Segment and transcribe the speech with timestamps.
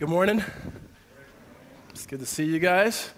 [0.00, 0.42] Good morning.
[1.90, 3.10] It's good to see you guys.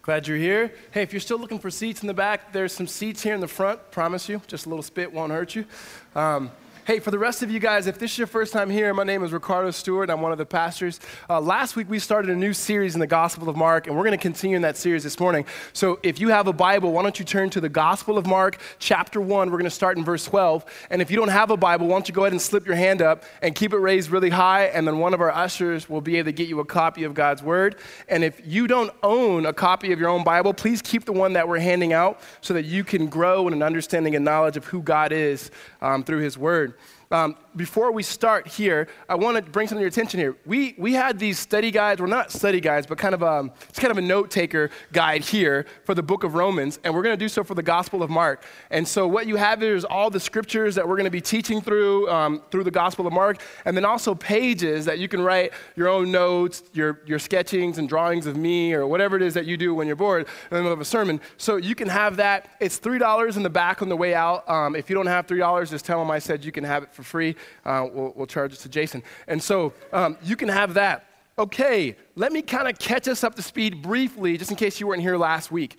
[0.00, 0.72] Glad you're here.
[0.90, 3.42] Hey, if you're still looking for seats in the back, there's some seats here in
[3.42, 3.90] the front.
[3.90, 5.66] Promise you, just a little spit won't hurt you.
[6.14, 6.50] Um,
[6.86, 9.04] Hey, for the rest of you guys, if this is your first time here, my
[9.04, 10.10] name is Riccardo Stewart.
[10.10, 11.00] I'm one of the pastors.
[11.30, 14.02] Uh, last week, we started a new series in the Gospel of Mark, and we're
[14.02, 15.46] going to continue in that series this morning.
[15.72, 18.58] So if you have a Bible, why don't you turn to the Gospel of Mark,
[18.80, 19.50] chapter 1.
[19.50, 20.66] We're going to start in verse 12.
[20.90, 22.76] And if you don't have a Bible, why don't you go ahead and slip your
[22.76, 26.02] hand up and keep it raised really high, and then one of our ushers will
[26.02, 27.76] be able to get you a copy of God's Word.
[28.10, 31.32] And if you don't own a copy of your own Bible, please keep the one
[31.32, 34.66] that we're handing out so that you can grow in an understanding and knowledge of
[34.66, 36.73] who God is um, through His Word.
[37.14, 40.36] Um, before we start here, I want to bring something to your attention here.
[40.44, 43.78] We, we had these study guides, well, not study guides, but kind of um, it's
[43.78, 47.16] kind of a note taker guide here for the book of Romans, and we're going
[47.16, 48.44] to do so for the Gospel of Mark.
[48.70, 51.20] And so what you have here is all the scriptures that we're going to be
[51.20, 55.20] teaching through um, through the Gospel of Mark, and then also pages that you can
[55.22, 59.34] write your own notes, your, your sketchings and drawings of me, or whatever it is
[59.34, 61.20] that you do when you're bored in the middle of a sermon.
[61.36, 62.48] So you can have that.
[62.58, 64.48] It's $3 in the back on the way out.
[64.50, 66.92] Um, if you don't have $3, just tell them I said you can have it
[66.92, 67.36] for free.
[67.64, 69.02] Uh, we'll, we'll, charge it to Jason.
[69.28, 71.06] And so um, you can have that.
[71.38, 74.86] Okay, let me kind of catch us up to speed briefly, just in case you
[74.86, 75.78] weren't here last week.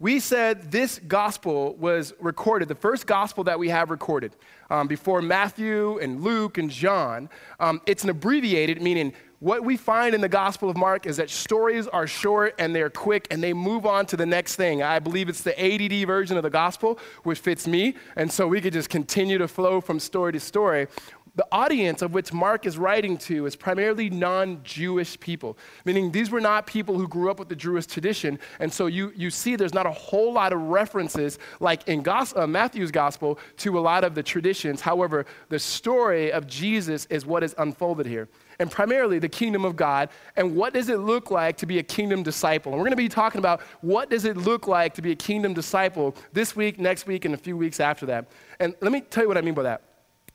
[0.00, 4.34] We said this gospel was recorded, the first gospel that we have recorded
[4.68, 7.28] um, before Matthew and Luke and John.
[7.60, 9.12] Um, it's an abbreviated, meaning
[9.44, 12.88] what we find in the Gospel of Mark is that stories are short and they're
[12.88, 14.82] quick and they move on to the next thing.
[14.82, 17.94] I believe it's the ADD version of the Gospel, which fits me.
[18.16, 20.86] And so we could just continue to flow from story to story.
[21.36, 26.30] The audience of which Mark is writing to is primarily non Jewish people, meaning these
[26.30, 28.38] were not people who grew up with the Jewish tradition.
[28.60, 32.46] And so you, you see there's not a whole lot of references, like in uh,
[32.46, 34.80] Matthew's gospel, to a lot of the traditions.
[34.80, 38.28] However, the story of Jesus is what is unfolded here
[38.60, 41.82] and primarily the kingdom of God and what does it look like to be a
[41.82, 42.70] kingdom disciple.
[42.70, 45.16] And we're going to be talking about what does it look like to be a
[45.16, 48.28] kingdom disciple this week, next week, and a few weeks after that.
[48.60, 49.93] And let me tell you what I mean by that.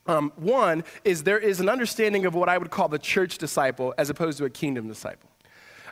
[0.09, 3.94] Um, one is there is an understanding of what I would call the church disciple
[4.00, 5.30] as opposed to a kingdom disciple.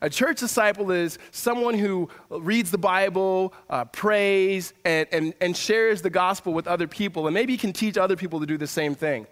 [0.02, 6.02] A church disciple is someone who reads the Bible, uh, prays, and, and, and shares
[6.02, 8.96] the gospel with other people, and maybe can teach other people to do the same
[8.96, 9.28] thing.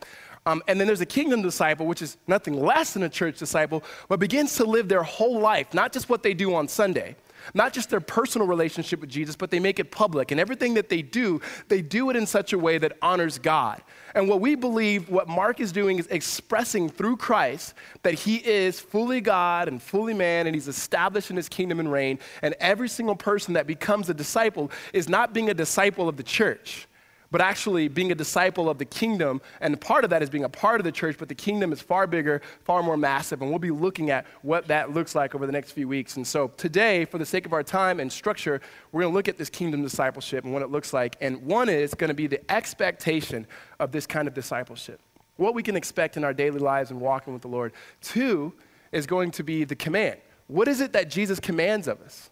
[0.45, 3.83] Um, and then there's a kingdom disciple, which is nothing less than a church disciple,
[4.07, 7.15] but begins to live their whole life, not just what they do on Sunday,
[7.53, 10.31] not just their personal relationship with Jesus, but they make it public.
[10.31, 13.81] And everything that they do, they do it in such a way that honors God.
[14.13, 17.73] And what we believe, what Mark is doing is expressing through Christ
[18.03, 21.91] that he is fully God and fully man, and he's established in his kingdom and
[21.91, 22.19] reign.
[22.41, 26.23] And every single person that becomes a disciple is not being a disciple of the
[26.23, 26.87] church
[27.35, 29.41] but actually being a disciple of the kingdom.
[29.59, 31.81] And part of that is being a part of the church, but the kingdom is
[31.81, 33.41] far bigger, far more massive.
[33.41, 36.15] And we'll be looking at what that looks like over the next few weeks.
[36.15, 38.61] And so today, for the sake of our time and structure,
[38.93, 41.17] we're going to look at this kingdom discipleship and what it looks like.
[41.19, 43.45] And one is going to be the expectation
[43.81, 45.01] of this kind of discipleship,
[45.35, 47.73] what we can expect in our daily lives and walking with the Lord.
[48.01, 48.53] Two
[48.93, 50.21] is going to be the command.
[50.47, 52.29] What is it that Jesus commands of us?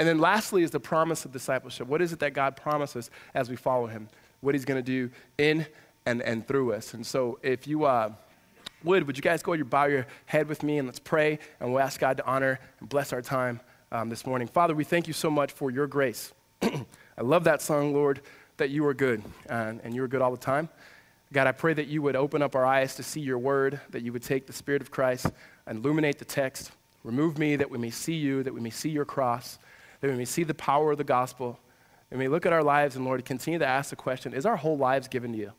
[0.00, 1.86] And then lastly is the promise of discipleship.
[1.86, 4.08] What is it that God promises as we follow him?
[4.40, 5.66] What he's going to do in
[6.06, 6.94] and, and through us.
[6.94, 8.10] And so if you uh,
[8.82, 11.38] would, would you guys go ahead and bow your head with me and let's pray
[11.60, 13.60] and we'll ask God to honor and bless our time
[13.92, 14.48] um, this morning.
[14.48, 16.32] Father, we thank you so much for your grace.
[16.62, 16.82] I
[17.18, 18.22] love that song, Lord,
[18.56, 20.70] that you are good and, and you are good all the time.
[21.30, 24.00] God, I pray that you would open up our eyes to see your word, that
[24.00, 25.26] you would take the Spirit of Christ
[25.66, 26.72] and illuminate the text.
[27.04, 29.58] Remove me that we may see you, that we may see your cross
[30.00, 31.58] that we may see the power of the gospel,
[32.10, 34.46] and we may look at our lives and, Lord, continue to ask the question is
[34.46, 35.52] our whole lives given to you?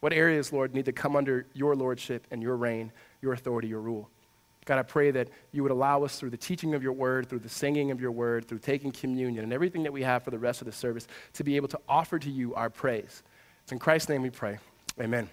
[0.00, 2.90] What areas, Lord, need to come under your lordship and your reign,
[3.20, 4.08] your authority, your rule?
[4.64, 7.40] God, I pray that you would allow us through the teaching of your word, through
[7.40, 10.38] the singing of your word, through taking communion, and everything that we have for the
[10.38, 13.22] rest of the service to be able to offer to you our praise.
[13.62, 14.58] It's in Christ's name we pray.
[15.00, 15.28] Amen.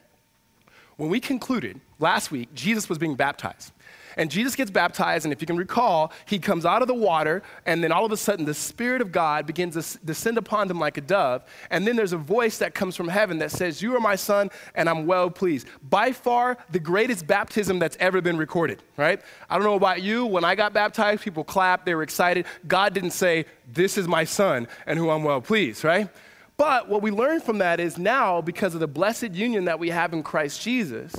[0.97, 3.72] When we concluded last week, Jesus was being baptized.
[4.18, 7.44] And Jesus gets baptized, and if you can recall, he comes out of the water,
[7.67, 10.79] and then all of a sudden the Spirit of God begins to descend upon him
[10.79, 11.44] like a dove.
[11.70, 14.49] And then there's a voice that comes from heaven that says, You are my son,
[14.73, 15.67] and I'm well pleased.
[15.88, 19.22] By far, the greatest baptism that's ever been recorded, right?
[19.52, 20.26] I don't know about you.
[20.26, 22.47] When I got baptized, people clapped, they were excited.
[22.67, 26.09] God didn't say, This is my son, and who I'm well pleased, right?
[26.57, 29.89] But what we learn from that is now, because of the blessed union that we
[29.89, 31.15] have in Christ Jesus,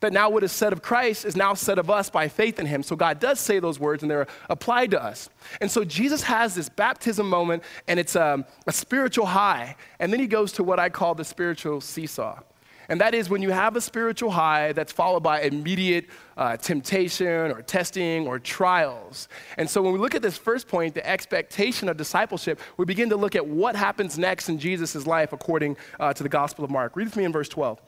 [0.00, 2.66] that now what is said of Christ is now said of us by faith in
[2.66, 2.82] him.
[2.82, 5.30] So God does say those words and they're applied to us.
[5.60, 9.76] And so Jesus has this baptism moment and it's a, a spiritual high.
[10.00, 12.40] And then he goes to what I call the spiritual seesaw.
[12.88, 16.06] And that is when you have a spiritual high that's followed by immediate
[16.36, 19.28] uh, temptation or testing or trials.
[19.56, 23.08] And so when we look at this first point, the expectation of discipleship, we begin
[23.10, 26.70] to look at what happens next in Jesus' life according uh, to the Gospel of
[26.70, 26.96] Mark.
[26.96, 27.80] Read with me in verse 12.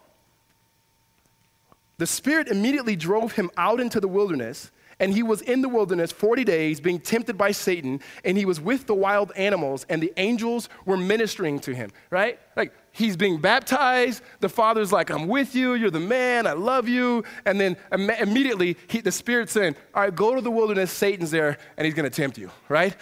[1.99, 4.71] The Spirit immediately drove him out into the wilderness
[5.01, 8.61] and he was in the wilderness 40 days being tempted by Satan, and he was
[8.61, 12.39] with the wild animals, and the angels were ministering to him, right?
[12.57, 14.23] Like he's being baptized.
[14.41, 15.75] The father's like, I'm with you.
[15.75, 16.47] You're the man.
[16.47, 17.25] I love you.
[17.45, 20.91] And then Im- immediately, he, the spirit's saying, All right, go to the wilderness.
[20.91, 22.97] Satan's there, and he's going to tempt you, right?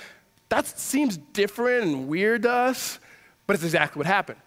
[0.49, 2.99] That seems different and weird to us,
[3.47, 4.39] but it's exactly what happened.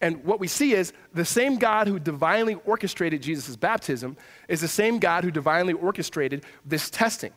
[0.00, 4.16] And what we see is the same God who divinely orchestrated Jesus' baptism
[4.48, 7.32] is the same God who divinely orchestrated this testing.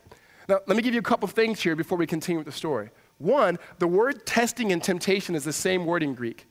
[0.47, 2.89] Now, let me give you a couple things here before we continue with the story.
[3.17, 6.47] One, the word testing and temptation is the same word in Greek.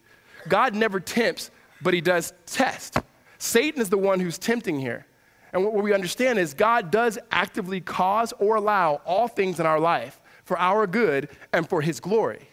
[0.48, 1.50] God never tempts,
[1.82, 2.96] but he does test.
[3.38, 5.06] Satan is the one who's tempting here.
[5.52, 9.78] And what we understand is God does actively cause or allow all things in our
[9.78, 12.48] life for our good and for his glory.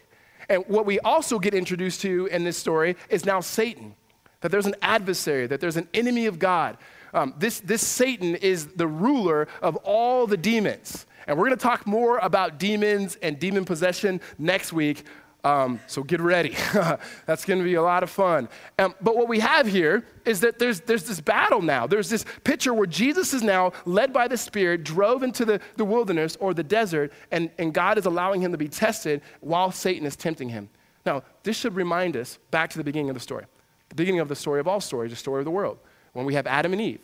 [0.48, 3.94] And what we also get introduced to in this story is now Satan,
[4.40, 6.78] that there's an adversary, that there's an enemy of God.
[7.14, 11.06] Um, this, this Satan is the ruler of all the demons.
[11.26, 15.04] And we're going to talk more about demons and demon possession next week.
[15.44, 16.56] Um, so get ready.
[17.26, 18.48] That's going to be a lot of fun.
[18.78, 21.86] Um, but what we have here is that there's, there's this battle now.
[21.86, 25.84] There's this picture where Jesus is now led by the Spirit, drove into the, the
[25.84, 30.06] wilderness or the desert, and, and God is allowing him to be tested while Satan
[30.06, 30.68] is tempting him.
[31.04, 33.44] Now, this should remind us back to the beginning of the story.
[33.88, 35.78] The beginning of the story of all stories, the story of the world,
[36.12, 37.00] when we have Adam and Eve,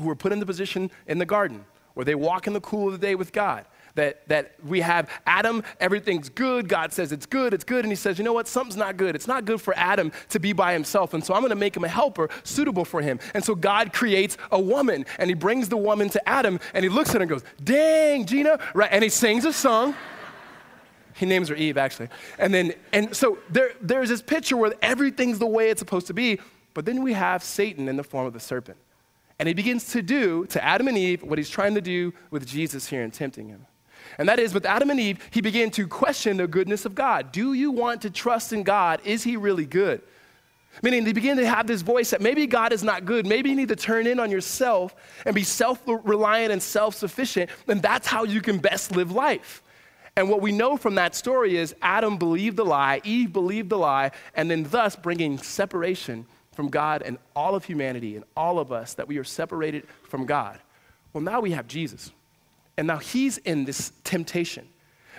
[0.00, 2.86] who were put in the position in the garden where they walk in the cool
[2.86, 6.68] of the day with God that, that we have Adam, everything's good.
[6.68, 7.84] God says it's good, it's good.
[7.84, 8.48] And he says, you know what?
[8.48, 9.14] Something's not good.
[9.14, 11.14] It's not good for Adam to be by himself.
[11.14, 13.18] And so I'm going to make him a helper suitable for him.
[13.34, 16.88] And so God creates a woman and he brings the woman to Adam and he
[16.88, 18.58] looks at her and goes, dang, Gina.
[18.74, 18.90] Right?
[18.92, 19.94] And he sings a song.
[21.14, 22.08] He names her Eve, actually.
[22.38, 26.14] And then, and so there, there's this picture where everything's the way it's supposed to
[26.14, 26.38] be.
[26.74, 28.78] But then we have Satan in the form of the serpent.
[29.38, 32.46] And he begins to do to Adam and Eve what he's trying to do with
[32.46, 33.66] Jesus here and tempting him.
[34.18, 37.30] And that is, with Adam and Eve, he began to question the goodness of God.
[37.30, 39.00] Do you want to trust in God?
[39.04, 40.02] Is he really good?
[40.82, 43.26] Meaning, they begin to have this voice that maybe God is not good.
[43.26, 44.94] Maybe you need to turn in on yourself
[45.24, 47.50] and be self reliant and self sufficient.
[47.66, 49.62] And that's how you can best live life.
[50.16, 53.78] And what we know from that story is Adam believed the lie, Eve believed the
[53.78, 58.72] lie, and then thus bringing separation from God and all of humanity and all of
[58.72, 60.58] us, that we are separated from God.
[61.12, 62.10] Well, now we have Jesus.
[62.78, 64.68] And now he's in this temptation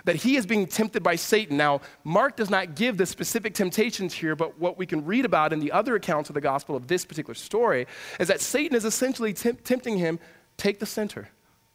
[0.05, 1.57] that he is being tempted by Satan.
[1.57, 5.51] Now, Mark does not give the specific temptations here, but what we can read about
[5.51, 7.85] in the other accounts of the gospel of this particular story
[8.17, 10.19] is that Satan is essentially temp- tempting him
[10.55, 11.27] take the center,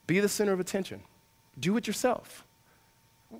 [0.06, 1.02] be the center of attention,
[1.60, 2.46] do it yourself.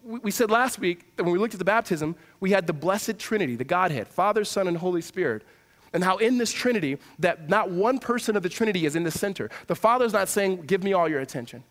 [0.03, 3.19] We, said last week that when we looked at the baptism, we had the blessed
[3.19, 5.45] Trinity, the Godhead, Father, Son, and Holy Spirit.
[5.95, 9.11] And how in this Trinity, that not one person of the Trinity is in the
[9.11, 9.51] center.
[9.67, 11.65] The Father's not saying, Give me all your attention.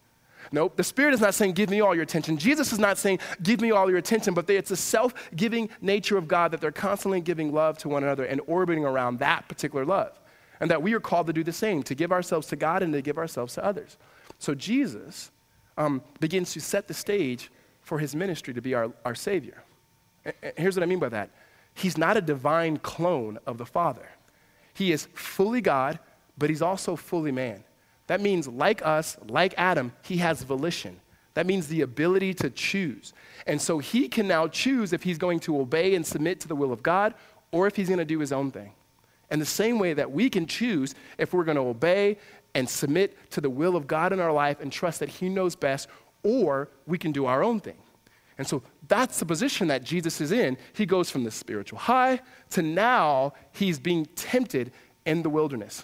[0.51, 0.75] Nope.
[0.75, 2.37] The Spirit is not saying, give me all your attention.
[2.37, 6.17] Jesus is not saying, give me all your attention, but it's a self giving nature
[6.17, 9.85] of God that they're constantly giving love to one another and orbiting around that particular
[9.85, 10.19] love.
[10.59, 12.93] And that we are called to do the same, to give ourselves to God and
[12.93, 13.97] to give ourselves to others.
[14.39, 15.31] So Jesus
[15.77, 19.63] um, begins to set the stage for his ministry to be our, our Savior.
[20.25, 21.29] And here's what I mean by that
[21.73, 24.07] He's not a divine clone of the Father,
[24.73, 25.99] He is fully God,
[26.37, 27.63] but He's also fully man.
[28.07, 30.99] That means, like us, like Adam, he has volition.
[31.35, 33.13] That means the ability to choose.
[33.47, 36.55] And so he can now choose if he's going to obey and submit to the
[36.55, 37.13] will of God
[37.51, 38.71] or if he's going to do his own thing.
[39.29, 42.17] And the same way that we can choose if we're going to obey
[42.53, 45.55] and submit to the will of God in our life and trust that he knows
[45.55, 45.87] best,
[46.21, 47.77] or we can do our own thing.
[48.37, 50.57] And so that's the position that Jesus is in.
[50.73, 52.19] He goes from the spiritual high
[52.51, 54.71] to now he's being tempted
[55.05, 55.83] in the wilderness.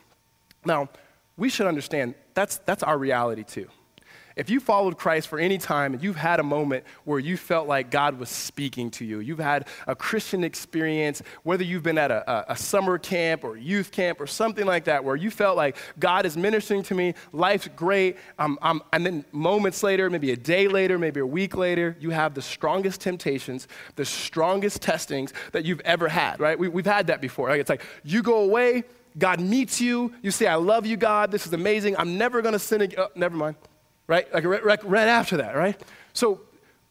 [0.65, 0.89] Now,
[1.39, 3.67] we should understand that's, that's our reality too.
[4.39, 7.67] If you followed Christ for any time and you've had a moment where you felt
[7.67, 12.09] like God was speaking to you, you've had a Christian experience, whether you've been at
[12.09, 15.57] a, a, a summer camp or youth camp or something like that, where you felt
[15.57, 20.31] like God is ministering to me, life's great, um, um, and then moments later, maybe
[20.31, 23.67] a day later, maybe a week later, you have the strongest temptations,
[23.97, 26.57] the strongest testings that you've ever had, right?
[26.57, 27.49] We, have had that before.
[27.49, 28.85] It's like you go away,
[29.17, 30.13] God meets you.
[30.21, 31.31] You say, I love you, God.
[31.31, 31.95] This is amazing.
[31.97, 32.99] I'm never going to sin again.
[32.99, 33.55] Oh, never mind.
[34.07, 34.31] Right?
[34.33, 35.79] Like right, right, right, after that, right?
[36.13, 36.41] So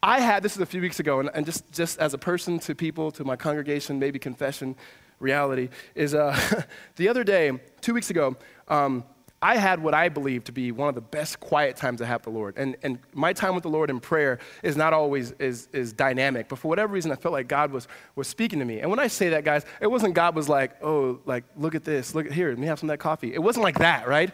[0.02, 2.60] I had, this is a few weeks ago, and, and just, just as a person
[2.60, 4.76] to people, to my congregation, maybe confession,
[5.18, 6.38] reality is uh,
[6.96, 8.36] the other day, two weeks ago,
[8.68, 9.04] um,
[9.40, 12.20] I had what I believe to be one of the best quiet times I have
[12.20, 12.54] with the Lord.
[12.56, 16.48] And, and my time with the Lord in prayer is not always is, is dynamic,
[16.48, 18.80] but for whatever reason, I felt like God was, was speaking to me.
[18.80, 21.84] And when I say that, guys, it wasn't God was like, oh, like, look at
[21.84, 23.32] this, look at here, let me have some of that coffee.
[23.32, 24.32] It wasn't like that, right?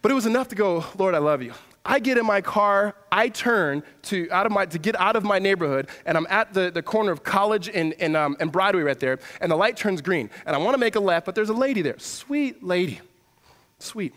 [0.00, 1.52] But it was enough to go, Lord, I love you.
[1.84, 5.24] I get in my car, I turn to, out of my, to get out of
[5.24, 8.82] my neighborhood, and I'm at the, the corner of College and, and, um, and Broadway
[8.82, 10.30] right there, and the light turns green.
[10.46, 13.00] And I want to make a left, but there's a lady there, sweet lady.
[13.78, 14.14] Sweet.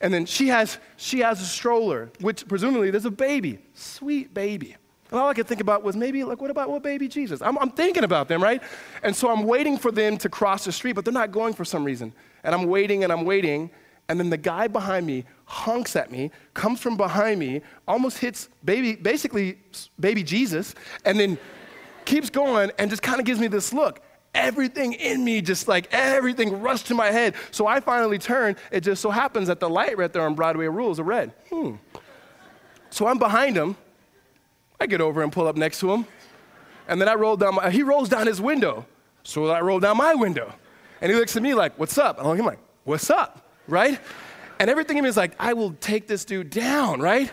[0.00, 3.58] And then she has, she has a stroller, which presumably there's a baby.
[3.74, 4.76] Sweet baby.
[5.10, 7.40] And all I could think about was maybe, like, what about what baby Jesus?
[7.40, 8.60] I'm, I'm thinking about them, right?
[9.02, 11.64] And so I'm waiting for them to cross the street, but they're not going for
[11.64, 12.12] some reason.
[12.42, 13.70] And I'm waiting and I'm waiting.
[14.08, 18.48] And then the guy behind me honks at me, comes from behind me, almost hits
[18.64, 19.58] baby, basically
[19.98, 21.38] baby Jesus, and then
[22.04, 24.00] keeps going and just kind of gives me this look
[24.36, 27.34] everything in me, just like everything rushed to my head.
[27.50, 28.56] So I finally turned.
[28.70, 31.32] It just so happens that the light right there on Broadway rules are red.
[31.50, 31.76] Hmm.
[32.90, 33.76] So I'm behind him.
[34.78, 36.06] I get over and pull up next to him.
[36.88, 38.86] And then I roll down, my, he rolls down his window.
[39.24, 40.52] So I roll down my window.
[41.00, 42.18] And he looks at me like, what's up?
[42.18, 43.50] And I'm like, what's up?
[43.66, 43.98] Right?
[44.58, 47.30] And everything in me is like, I will take this dude down, right?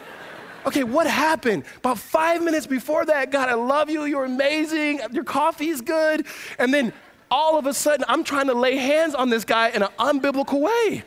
[0.66, 1.64] Okay, what happened?
[1.78, 4.06] About five minutes before that, God, I love you.
[4.06, 5.02] You're amazing.
[5.12, 6.26] Your coffee's good.
[6.58, 6.94] And then
[7.30, 10.62] all of a sudden, I'm trying to lay hands on this guy in an unbiblical
[10.62, 11.04] way.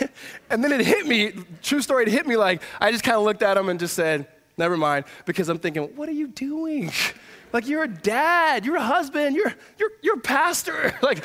[0.50, 1.32] and then it hit me,
[1.62, 3.94] true story, it hit me like I just kind of looked at him and just
[3.94, 6.92] said, never mind, because I'm thinking, what are you doing?
[7.52, 10.94] Like you're a dad, you're a husband, you're you're you're a pastor.
[11.02, 11.22] like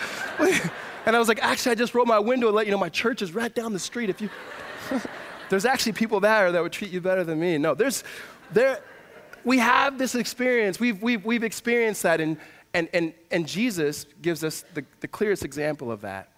[1.06, 2.90] and I was like, actually, I just rolled my window and let you know my
[2.90, 4.10] church is right down the street.
[4.10, 4.30] If you
[5.50, 7.58] there's actually people there that would treat you better than me.
[7.58, 8.04] No, there's,
[8.52, 8.82] there,
[9.44, 10.80] we have this experience.
[10.80, 12.38] We've, we've, we've experienced that, and,
[12.74, 16.32] and, and, and Jesus gives us the, the clearest example of that.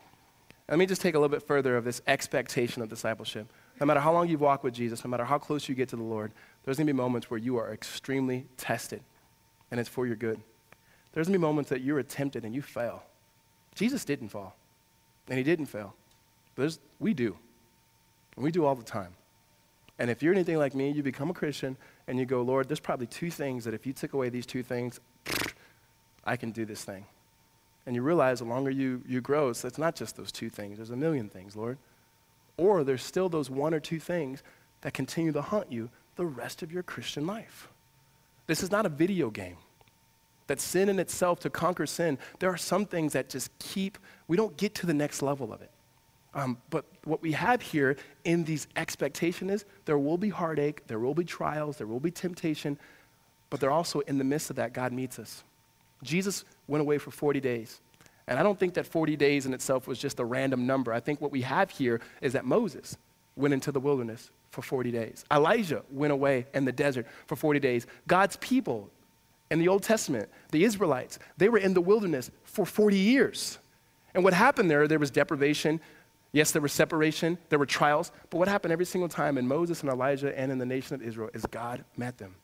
[0.68, 3.51] Let me just take a little bit further of this expectation of discipleship.
[3.80, 5.96] No matter how long you've walked with Jesus, no matter how close you get to
[5.96, 6.32] the Lord,
[6.63, 9.01] there's going to be moments where you are extremely tested,
[9.72, 10.39] and it's for your good.
[11.13, 13.04] There's going to be moments that you're tempted and you fail.
[13.74, 14.56] Jesus didn't fall,
[15.28, 15.96] and he didn't fail.
[16.56, 17.38] There's, we do.
[18.39, 19.12] And we do all the time.
[20.00, 21.75] And if you're anything like me, you become a Christian
[22.08, 24.63] and you go, Lord, there's probably two things that if you took away these two
[24.63, 25.01] things,
[26.24, 27.05] I can do this thing.
[27.86, 30.89] And you realize the longer you, you grow, it's not just those two things, there's
[30.89, 31.77] a million things, Lord.
[32.55, 34.41] Or there's still those one or two things
[34.84, 37.67] that continue to haunt you the rest of your Christian life.
[38.48, 39.58] This is not a video game.
[40.48, 43.98] That sin in itself, to conquer sin, there are some things that just keep,
[44.29, 45.72] we don't get to the next level of it.
[46.34, 51.00] Um, but what we have here in these expectation is there will be heartache, there
[51.00, 52.78] will be trials, there will be temptation,
[53.50, 55.44] but they're also in the midst of that, God meets us.
[56.04, 57.82] Jesus went away for 40 days.
[58.28, 60.94] And I don't think that 40 days in itself was just a random number.
[60.94, 62.96] I think what we have here is that Moses
[63.36, 65.25] went into the wilderness for 40 days.
[65.32, 67.88] Elijah went away in the desert for 40 days.
[68.08, 68.92] God's people
[69.50, 73.58] in the Old Testament, the Israelites, they were in the wilderness for 40 years.
[74.13, 75.80] And what happened there, there was deprivation,
[76.31, 79.81] Yes, there was separation, there were trials, but what happened every single time in Moses
[79.81, 82.36] and Elijah and in the nation of Israel is God met them.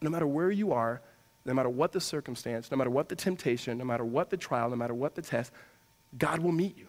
[0.00, 1.02] No matter where you are,
[1.44, 4.70] no matter what the circumstance, no matter what the temptation, no matter what the trial,
[4.70, 5.52] no matter what the test,
[6.18, 6.86] God will meet you.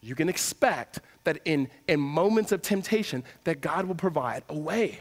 [0.00, 5.00] You can expect that in, in moments of temptation that God will provide a way.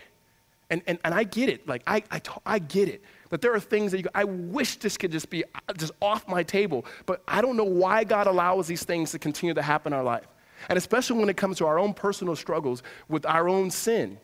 [0.69, 1.67] And, and, and I get it.
[1.67, 3.03] Like, I, I, I get it.
[3.29, 6.27] That there are things that you I wish this could just be uh, just off
[6.27, 9.93] my table, but I don't know why God allows these things to continue to happen
[9.93, 10.27] in our life.
[10.67, 14.17] And especially when it comes to our own personal struggles with our own sin.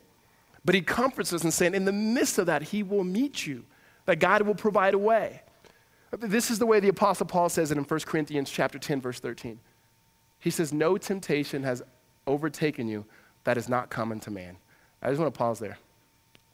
[0.66, 3.64] But He comforts us and saying, in the midst of that, He will meet you,
[4.06, 5.42] that God will provide a way.
[6.20, 9.20] This is the way the Apostle Paul says it in 1 Corinthians chapter 10, verse
[9.20, 9.60] 13.
[10.40, 11.84] He says, No temptation has
[12.28, 13.06] overtaken you
[13.44, 14.58] that is not common to man.
[15.02, 15.78] I just want to pause there.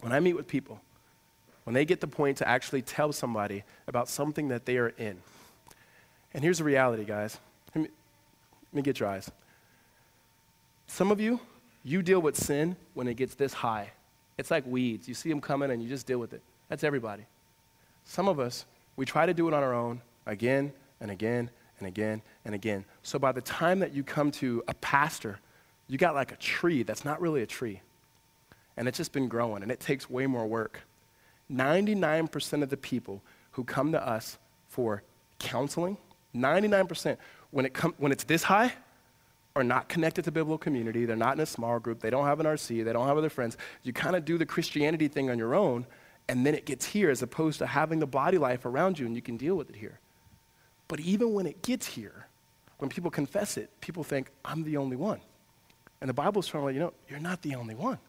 [0.01, 0.81] When I meet with people,
[1.63, 5.17] when they get the point to actually tell somebody about something that they are in.
[6.34, 7.38] And here's the reality, guys.
[7.75, 7.89] Let me,
[8.72, 9.29] let me get your eyes.
[10.88, 11.39] Some of you,
[11.84, 13.91] you deal with sin when it gets this high.
[14.38, 15.08] It's like weeds.
[15.08, 16.41] You see them coming and you just deal with it.
[16.67, 17.25] That's everybody.
[18.03, 18.65] Some of us,
[18.96, 22.86] we try to do it on our own again and again and again and again.
[23.03, 25.39] So by the time that you come to a pastor,
[25.88, 27.81] you got like a tree that's not really a tree.
[28.81, 30.81] And it's just been growing and it takes way more work.
[31.53, 33.21] 99% of the people
[33.51, 35.03] who come to us for
[35.38, 35.97] counseling,
[36.35, 37.15] 99%,
[37.51, 38.73] when, it com- when it's this high,
[39.55, 41.05] are not connected to biblical community.
[41.05, 42.00] They're not in a small group.
[42.00, 42.83] They don't have an RC.
[42.83, 43.55] They don't have other friends.
[43.83, 45.85] You kind of do the Christianity thing on your own,
[46.27, 49.15] and then it gets here as opposed to having the body life around you and
[49.15, 50.00] you can deal with it here.
[50.88, 52.25] But even when it gets here,
[52.79, 55.21] when people confess it, people think, I'm the only one.
[56.00, 58.00] And the Bible's trying to let you know, you're not the only one.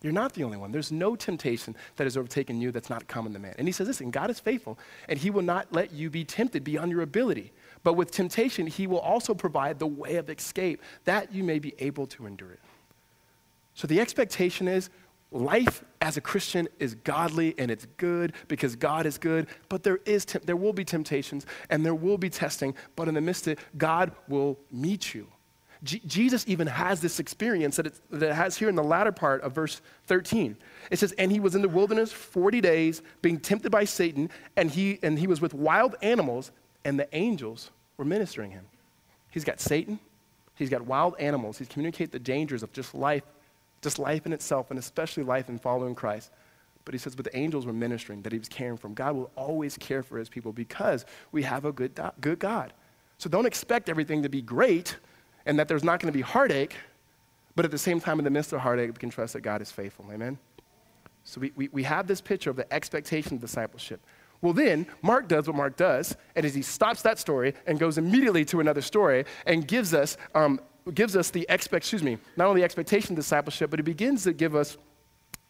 [0.00, 0.70] You're not the only one.
[0.70, 3.54] There's no temptation that has overtaken you that's not common to man.
[3.58, 4.78] And he says, listen, God is faithful,
[5.08, 7.52] and he will not let you be tempted beyond your ability.
[7.82, 11.74] But with temptation, he will also provide the way of escape that you may be
[11.78, 12.60] able to endure it.
[13.74, 14.90] So the expectation is
[15.30, 19.98] life as a Christian is godly and it's good because God is good, but there,
[20.06, 23.54] is there will be temptations and there will be testing, but in the midst of
[23.54, 25.28] it, God will meet you.
[25.84, 29.12] G- Jesus even has this experience that, it, that it has here in the latter
[29.12, 30.56] part of verse 13.
[30.90, 34.70] It says, And he was in the wilderness 40 days, being tempted by Satan, and
[34.70, 36.50] he, and he was with wild animals,
[36.84, 38.64] and the angels were ministering him.
[39.30, 39.98] He's got Satan,
[40.54, 41.58] he's got wild animals.
[41.58, 43.24] He's communicating the dangers of just life,
[43.82, 46.32] just life in itself, and especially life in following Christ.
[46.84, 48.94] But he says, but the angels were ministering, that he was caring for them.
[48.94, 52.72] God will always care for his people because we have a good, good God.
[53.18, 54.96] So don't expect everything to be great
[55.48, 56.76] and that there's not going to be heartache,
[57.56, 59.60] but at the same time, in the midst of heartache, we can trust that God
[59.60, 60.04] is faithful.
[60.12, 60.38] Amen?
[61.24, 64.00] So we, we, we have this picture of the expectation of discipleship.
[64.42, 67.98] Well, then, Mark does what Mark does, and as he stops that story and goes
[67.98, 70.60] immediately to another story and gives us, um,
[70.94, 74.22] gives us the expect, excuse me, not only the expectation of discipleship, but he begins
[74.24, 74.76] to give us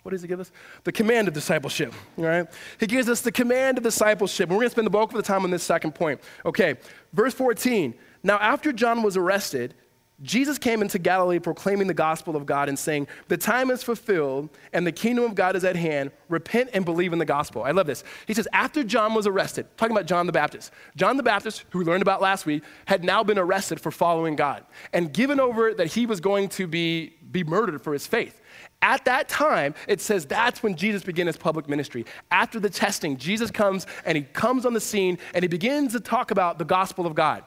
[0.03, 0.53] what does he give us?
[0.85, 2.47] The command of discipleship, all right?
[2.81, 4.49] He gives us the command of discipleship.
[4.49, 6.21] We're going to spend the bulk of the time on this second point.
[6.47, 6.77] Okay,
[7.13, 7.93] verse 14.
[8.23, 9.75] Now, after John was arrested,
[10.23, 14.49] Jesus came into Galilee proclaiming the gospel of God and saying, The time is fulfilled
[14.73, 16.11] and the kingdom of God is at hand.
[16.29, 17.63] Repent and believe in the gospel.
[17.63, 18.03] I love this.
[18.27, 21.79] He says, After John was arrested, talking about John the Baptist, John the Baptist, who
[21.79, 25.73] we learned about last week, had now been arrested for following God and given over
[25.73, 28.41] that he was going to be, be murdered for his faith.
[28.83, 32.07] At that time, it says that's when Jesus began his public ministry.
[32.33, 36.01] After the testing, Jesus comes and he comes on the scene and he begins to
[36.01, 37.45] talk about the gospel of God.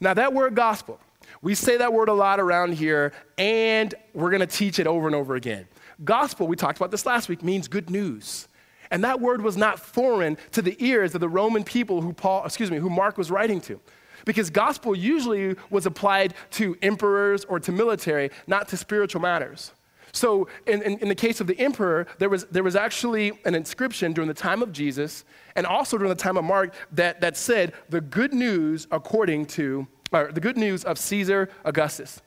[0.00, 0.98] Now, that word gospel,
[1.42, 5.08] we say that word a lot around here, and we're going to teach it over
[5.08, 5.66] and over again.
[6.04, 8.48] Gospel, we talked about this last week, means good news.
[8.92, 12.44] And that word was not foreign to the ears of the Roman people who Paul,
[12.44, 13.80] excuse me, who Mark was writing to.
[14.24, 19.72] Because gospel usually was applied to emperors or to military, not to spiritual matters.
[20.12, 23.54] So, in, in, in, the case of the emperor, there was, there was actually an
[23.54, 25.24] inscription during the time of Jesus
[25.56, 29.86] and also during the time of Mark that, that said, the good news according to
[30.12, 32.20] or the good news of Caesar Augustus.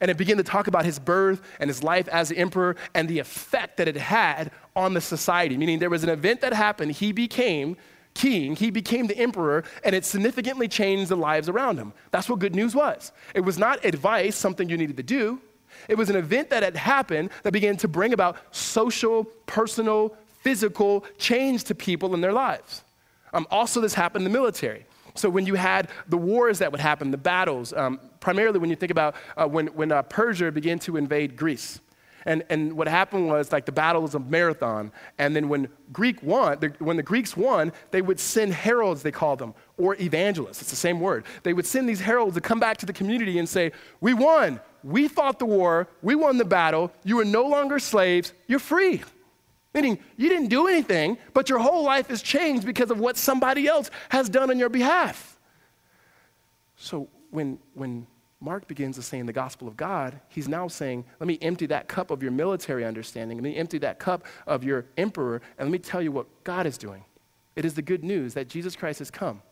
[0.00, 3.08] And it began to talk about his birth and his life as the emperor and
[3.08, 5.56] the effect that it had on the society.
[5.58, 7.76] Meaning, there was an event that happened, he became
[8.14, 11.92] king, he became the emperor, and it significantly changed the lives around him.
[12.10, 13.12] That's what good news was.
[13.34, 15.40] It was not advice, something you needed to do.
[15.88, 21.04] It was an event that had happened that began to bring about social, personal, physical
[21.18, 22.82] change to people in their lives.
[23.32, 24.86] Um, also, this happened in the military.
[25.14, 28.76] So when you had the wars that would happen, the battles, um, primarily when you
[28.76, 31.80] think about uh, when, when uh, Persia began to invade Greece.
[32.26, 34.92] And, and what happened was like the battle was a marathon.
[35.18, 39.10] And then when Greek won, the, when the Greeks won, they would send heralds, they
[39.10, 40.60] called them, or evangelists.
[40.60, 41.24] It's the same word.
[41.42, 44.60] They would send these heralds to come back to the community and say, We won.
[44.82, 45.88] We fought the war.
[46.02, 46.92] We won the battle.
[47.04, 48.32] You are no longer slaves.
[48.46, 49.02] You're free.
[49.72, 53.68] Meaning, you didn't do anything, but your whole life has changed because of what somebody
[53.68, 55.38] else has done on your behalf.
[56.76, 58.06] So when, when
[58.40, 61.66] Mark begins to say in the gospel of God, he's now saying, let me empty
[61.66, 65.68] that cup of your military understanding, let me empty that cup of your emperor, and
[65.68, 67.04] let me tell you what God is doing.
[67.54, 69.42] It is the good news that Jesus Christ has come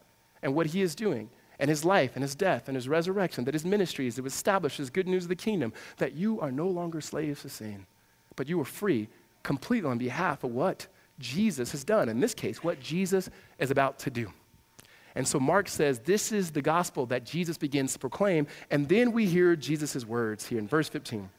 [0.42, 3.54] and what he is doing and his life and his death and his resurrection, that
[3.54, 6.66] his ministry is to establish his good news of the kingdom, that you are no
[6.66, 7.86] longer slaves to sin,
[8.36, 9.08] but you are free
[9.48, 10.86] completely on behalf of what
[11.18, 12.10] Jesus has done.
[12.10, 14.30] In this case, what Jesus is about to do.
[15.14, 18.46] And so Mark says this is the gospel that Jesus begins to proclaim.
[18.70, 21.30] And then we hear Jesus' words here in verse 15.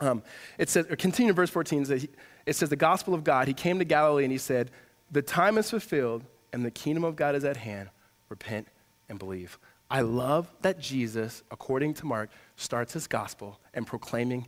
[0.00, 0.22] Um,
[0.58, 2.08] it says, or continue in verse 14,
[2.46, 3.48] it says, the gospel of God.
[3.48, 4.70] He came to Galilee and he said,
[5.10, 7.88] The time is fulfilled and the kingdom of God is at hand.
[8.28, 8.68] Repent
[9.08, 9.58] and believe.
[9.90, 14.46] I love that Jesus, according to Mark, starts his gospel and proclaiming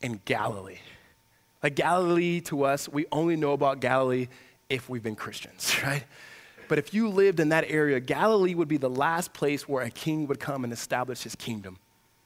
[0.00, 0.78] in Galilee.
[1.62, 4.28] Like Galilee to us, we only know about Galilee
[4.68, 6.04] if we've been Christians, right?
[6.68, 9.90] But if you lived in that area, Galilee would be the last place where a
[9.90, 11.78] king would come and establish his kingdom.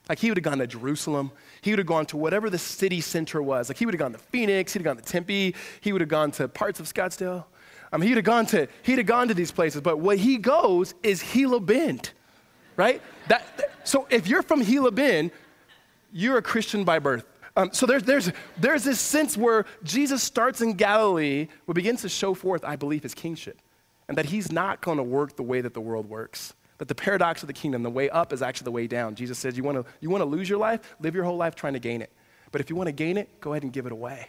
[0.09, 1.33] Like he would have gone to Jerusalem.
[1.62, 3.68] He would have gone to whatever the city center was.
[3.68, 4.72] Like he would have gone to Phoenix.
[4.72, 5.55] He'd have gone to Tempe.
[5.81, 7.44] He would have gone to parts of Scottsdale.
[7.92, 9.81] I mean, he'd have gone to he'd have gone to these places.
[9.81, 12.11] But where he goes is Gila Bend,
[12.77, 13.03] right?
[13.29, 15.33] That, so if you're from Gila Bend,
[16.12, 17.25] you're a Christian by birth
[17.56, 22.08] Um, so there's, there's, there's this sense where Jesus starts in Galilee, where begins to
[22.08, 23.58] show forth, I believe, his kingship,
[24.08, 26.54] and that he's not going to work the way that the world works.
[26.78, 29.14] That the paradox of the kingdom, the way up is actually the way down.
[29.14, 30.94] Jesus says, You want to you wanna lose your life?
[31.00, 32.12] Live your whole life trying to gain it.
[32.52, 34.28] But if you want to gain it, go ahead and give it away.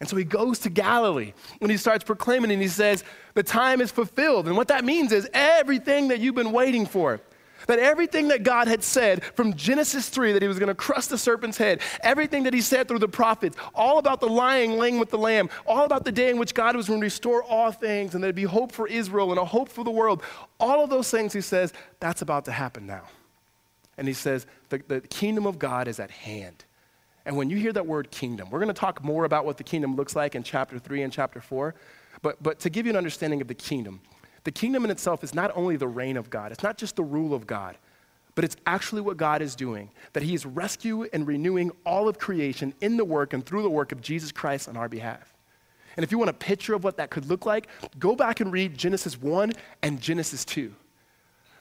[0.00, 3.82] And so he goes to Galilee and he starts proclaiming and he says, The time
[3.82, 4.48] is fulfilled.
[4.48, 7.20] And what that means is everything that you've been waiting for,
[7.66, 11.06] that everything that God had said from Genesis 3 that he was going to crush
[11.06, 14.98] the serpent's head, everything that he said through the prophets, all about the lion laying
[14.98, 17.70] with the lamb, all about the day in which God was going to restore all
[17.72, 20.22] things and there'd be hope for Israel and a hope for the world,
[20.58, 23.02] all of those things he says, that's about to happen now.
[23.96, 26.64] And he says, the, the kingdom of God is at hand.
[27.26, 29.64] And when you hear that word kingdom, we're going to talk more about what the
[29.64, 31.74] kingdom looks like in chapter 3 and chapter 4.
[32.22, 34.00] But, but to give you an understanding of the kingdom,
[34.44, 37.02] the kingdom in itself is not only the reign of God, it's not just the
[37.02, 37.76] rule of God,
[38.34, 39.90] but it's actually what God is doing.
[40.12, 43.70] That He is rescuing and renewing all of creation in the work and through the
[43.70, 45.34] work of Jesus Christ on our behalf.
[45.96, 47.66] And if you want a picture of what that could look like,
[47.98, 50.74] go back and read Genesis 1 and Genesis 2.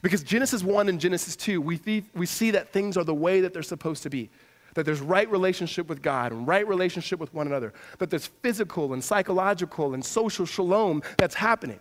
[0.02, 3.54] Because Genesis 1 and Genesis 2, we, we see that things are the way that
[3.54, 4.30] they're supposed to be
[4.76, 8.94] that there's right relationship with God and right relationship with one another, that there's physical
[8.94, 11.80] and psychological and social shalom that's happening.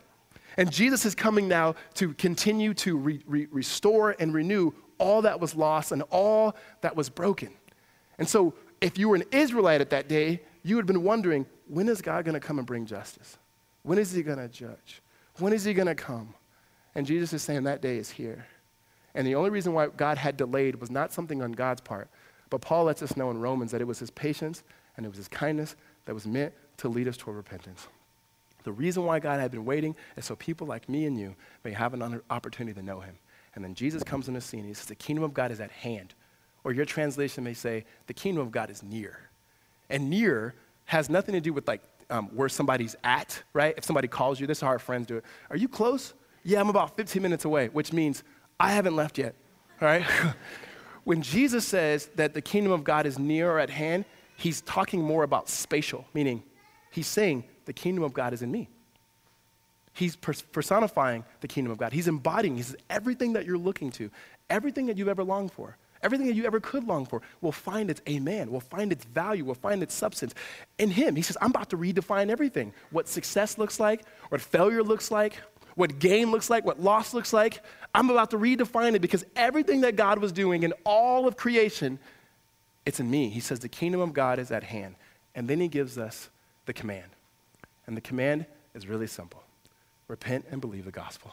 [0.58, 5.38] And Jesus is coming now to continue to re- re- restore and renew all that
[5.38, 7.50] was lost and all that was broken.
[8.18, 11.46] And so, if you were an Israelite at that day, you would have been wondering
[11.68, 13.38] when is God going to come and bring justice?
[13.84, 15.00] When is he going to judge?
[15.38, 16.34] When is he going to come?
[16.94, 18.44] And Jesus is saying that day is here.
[19.14, 22.08] And the only reason why God had delayed was not something on God's part,
[22.50, 24.64] but Paul lets us know in Romans that it was his patience
[24.96, 27.86] and it was his kindness that was meant to lead us toward repentance.
[28.68, 31.70] The reason why God had been waiting is so people like me and you may
[31.70, 33.16] have an opportunity to know him.
[33.54, 34.60] And then Jesus comes on the scene.
[34.60, 36.12] And he says, The kingdom of God is at hand.
[36.64, 39.20] Or your translation may say, The kingdom of God is near.
[39.88, 40.54] And near
[40.84, 43.72] has nothing to do with like um, where somebody's at, right?
[43.78, 45.24] If somebody calls you, this is how our friends do it.
[45.48, 46.12] Are you close?
[46.44, 48.22] Yeah, I'm about 15 minutes away, which means
[48.60, 49.34] I haven't left yet,
[49.80, 50.04] all right?
[51.04, 54.04] when Jesus says that the kingdom of God is near or at hand,
[54.36, 56.42] he's talking more about spatial, meaning
[56.90, 58.66] he's saying the kingdom of God is in me.
[59.92, 61.92] He's personifying the kingdom of God.
[61.92, 64.10] He's embodying, he says, everything that you're looking to,
[64.48, 67.90] everything that you've ever longed for, everything that you ever could long for will find
[67.90, 70.34] its amen, will find its value, will find its substance
[70.78, 71.14] in him.
[71.14, 75.34] He says, I'm about to redefine everything what success looks like, what failure looks like,
[75.74, 77.62] what gain looks like, what loss looks like.
[77.94, 81.98] I'm about to redefine it because everything that God was doing in all of creation,
[82.86, 83.28] it's in me.
[83.28, 84.94] He says, The kingdom of God is at hand.
[85.34, 86.30] And then he gives us
[86.64, 87.10] the command.
[87.88, 89.42] And the command is really simple
[90.06, 91.32] repent and believe the gospel.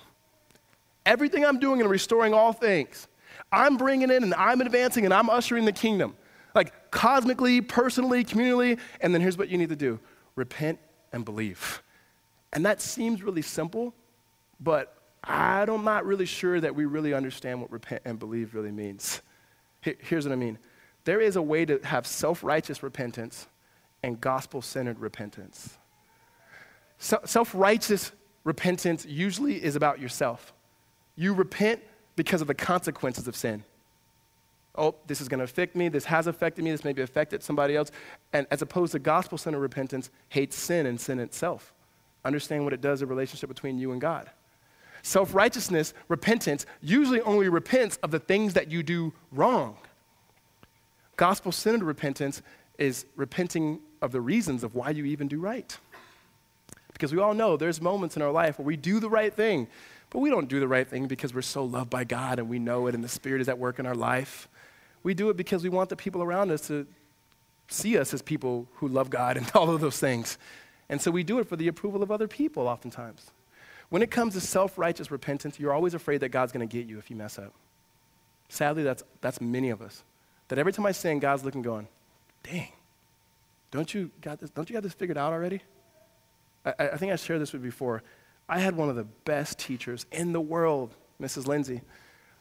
[1.06, 3.08] Everything I'm doing in restoring all things,
[3.52, 6.15] I'm bringing in and I'm advancing and I'm ushering the kingdom,
[6.56, 8.80] like cosmically, personally, communally.
[9.00, 10.00] And then here's what you need to do
[10.36, 10.80] repent
[11.13, 11.82] and believe.
[12.52, 13.94] And that seems really simple,
[14.60, 19.22] but I'm not really sure that we really understand what repent and believe really means.
[19.82, 20.58] Here's what I mean
[21.04, 23.48] there is a way to have self righteous repentance
[24.04, 25.78] and gospel centered repentance.
[27.06, 28.12] Self righteous
[28.44, 30.54] repentance usually is about yourself.
[31.15, 31.82] You repent
[32.15, 33.63] because of the consequences of sin.
[34.76, 35.88] Oh, this is going to affect me.
[35.88, 36.72] This has affected me.
[36.72, 37.91] This may maybe affected somebody else.
[38.34, 41.74] And as opposed to gospel centered repentance, hates sin and sin itself.
[42.26, 44.32] Understand what it does in the relationship between you and God.
[45.04, 49.78] Self righteousness, repentance, usually only repents of the things that you do wrong.
[51.18, 52.41] Gospel centered repentance
[52.80, 55.78] is repenting of the reasons of why you even do right.
[56.96, 59.68] Because we all know there's moments in our life where we do the right thing,
[60.12, 62.58] but we don't do the right thing because we're so loved by God and we
[62.58, 64.48] know it and the Spirit is at work in our life.
[65.04, 66.88] We do it because we want the people around us to
[67.68, 70.38] see us as people who love God and all of those things.
[70.88, 73.30] And so we do it for the approval of other people oftentimes.
[73.90, 76.88] When it comes to self righteous repentance, you're always afraid that God's going to get
[76.88, 77.54] you if you mess up.
[78.48, 80.02] Sadly, that's, that's many of us.
[80.48, 81.90] That every time I sin, God's looking, going,
[82.42, 82.72] dang,
[83.72, 85.62] don't you got this, don't you got this figured out already?
[86.65, 88.04] I, I think I shared this with before.
[88.47, 91.47] I had one of the best teachers in the world, Mrs.
[91.47, 91.82] Lindsay.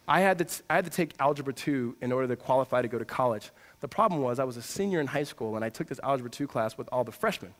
[0.07, 2.89] I had, to t- I had to take Algebra 2 in order to qualify to
[2.89, 3.51] go to college.
[3.81, 6.31] The problem was I was a senior in high school, and I took this Algebra
[6.31, 7.55] 2 class with all the freshmen.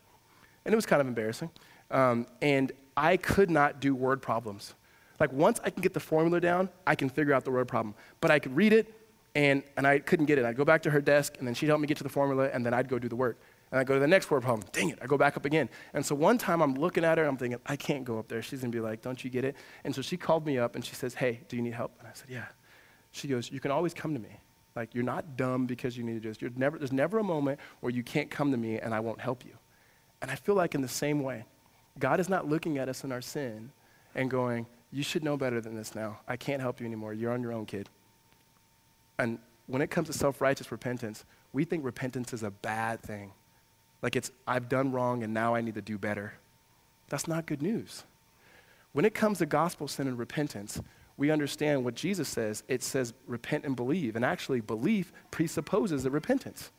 [0.65, 1.51] And it was kind of embarrassing.
[1.91, 4.75] Um, and I could not do word problems.
[5.21, 7.95] Like, once I can get the formula down, I can figure out the word problem.
[8.21, 8.93] But I could read it,
[9.35, 10.45] and, and I couldn't get it.
[10.45, 12.51] I'd go back to her desk, and then she'd help me get to the formula,
[12.53, 13.39] and then I'd go do the work.
[13.75, 14.65] And I go to the next word problem.
[14.71, 15.69] Dang it, I go back up again.
[15.95, 18.29] And so one time I'm looking at her and I'm thinking, I can't go up
[18.29, 18.41] there.
[18.41, 19.57] She's gonna be like, Don't you get it?
[19.83, 21.91] And so she called me up and she says, Hey, do you need help?
[21.99, 22.45] And I said, Yeah.
[23.11, 24.29] She goes, You can always come to me.
[24.77, 26.57] Like, you're not dumb because you need to do this.
[26.57, 29.45] Never, there's never a moment where you can't come to me and I won't help
[29.45, 29.59] you.
[30.23, 31.45] And I feel like in the same way,
[31.99, 33.73] God is not looking at us in our sin
[34.15, 36.21] and going, You should know better than this now.
[36.29, 37.13] I can't help you anymore.
[37.13, 37.89] You're on your own, kid.
[39.19, 43.33] And when it comes to self righteous repentance, we think repentance is a bad thing.
[44.05, 46.35] Like it's, I've done wrong and now I need to do better.
[47.09, 48.05] That's not good news.
[48.93, 50.79] When it comes to gospel centered repentance,
[51.17, 52.63] we understand what Jesus says.
[52.69, 54.15] It says repent and believe.
[54.15, 56.71] And actually, belief presupposes the repentance.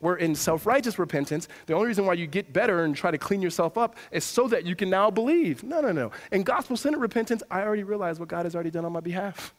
[0.00, 3.18] Where in self righteous repentance, the only reason why you get better and try to
[3.18, 5.62] clean yourself up is so that you can now believe.
[5.62, 6.10] No, no, no.
[6.32, 9.54] In gospel centered repentance, I already realize what God has already done on my behalf.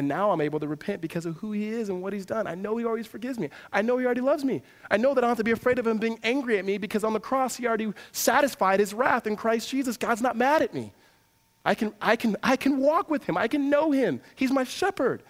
[0.00, 2.46] And now I'm able to repent because of who he is and what he's done.
[2.46, 3.50] I know he always forgives me.
[3.70, 4.62] I know he already loves me.
[4.90, 6.78] I know that I don't have to be afraid of him being angry at me
[6.78, 9.98] because on the cross he already satisfied his wrath in Christ Jesus.
[9.98, 10.94] God's not mad at me.
[11.66, 13.36] I can, I can, I can walk with him.
[13.36, 14.22] I can know him.
[14.36, 15.22] He's my shepherd.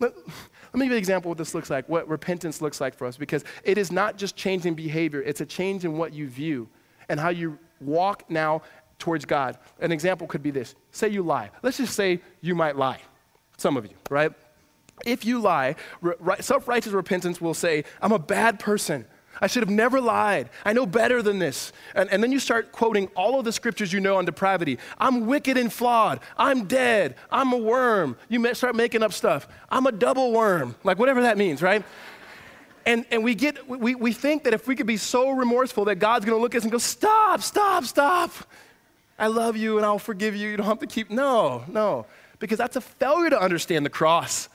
[0.00, 2.80] Let, let me give you an example of what this looks like, what repentance looks
[2.80, 6.12] like for us, because it is not just changing behavior, it's a change in what
[6.12, 6.68] you view
[7.08, 8.62] and how you walk now
[8.98, 9.56] towards God.
[9.78, 11.50] An example could be this say you lie.
[11.62, 12.98] Let's just say you might lie.
[13.60, 14.32] Some of you, right?
[15.04, 15.76] If you lie,
[16.40, 19.04] self righteous repentance will say, I'm a bad person.
[19.38, 20.48] I should have never lied.
[20.64, 21.74] I know better than this.
[21.94, 24.78] And, and then you start quoting all of the scriptures you know on depravity.
[24.98, 26.20] I'm wicked and flawed.
[26.38, 27.16] I'm dead.
[27.30, 28.16] I'm a worm.
[28.30, 29.46] You start making up stuff.
[29.70, 30.74] I'm a double worm.
[30.82, 31.84] Like whatever that means, right?
[32.86, 35.96] And, and we, get, we, we think that if we could be so remorseful that
[35.96, 38.32] God's going to look at us and go, stop, stop, stop.
[39.18, 40.48] I love you and I'll forgive you.
[40.48, 41.10] You don't have to keep.
[41.10, 42.06] No, no.
[42.40, 44.48] Because that's a failure to understand the cross.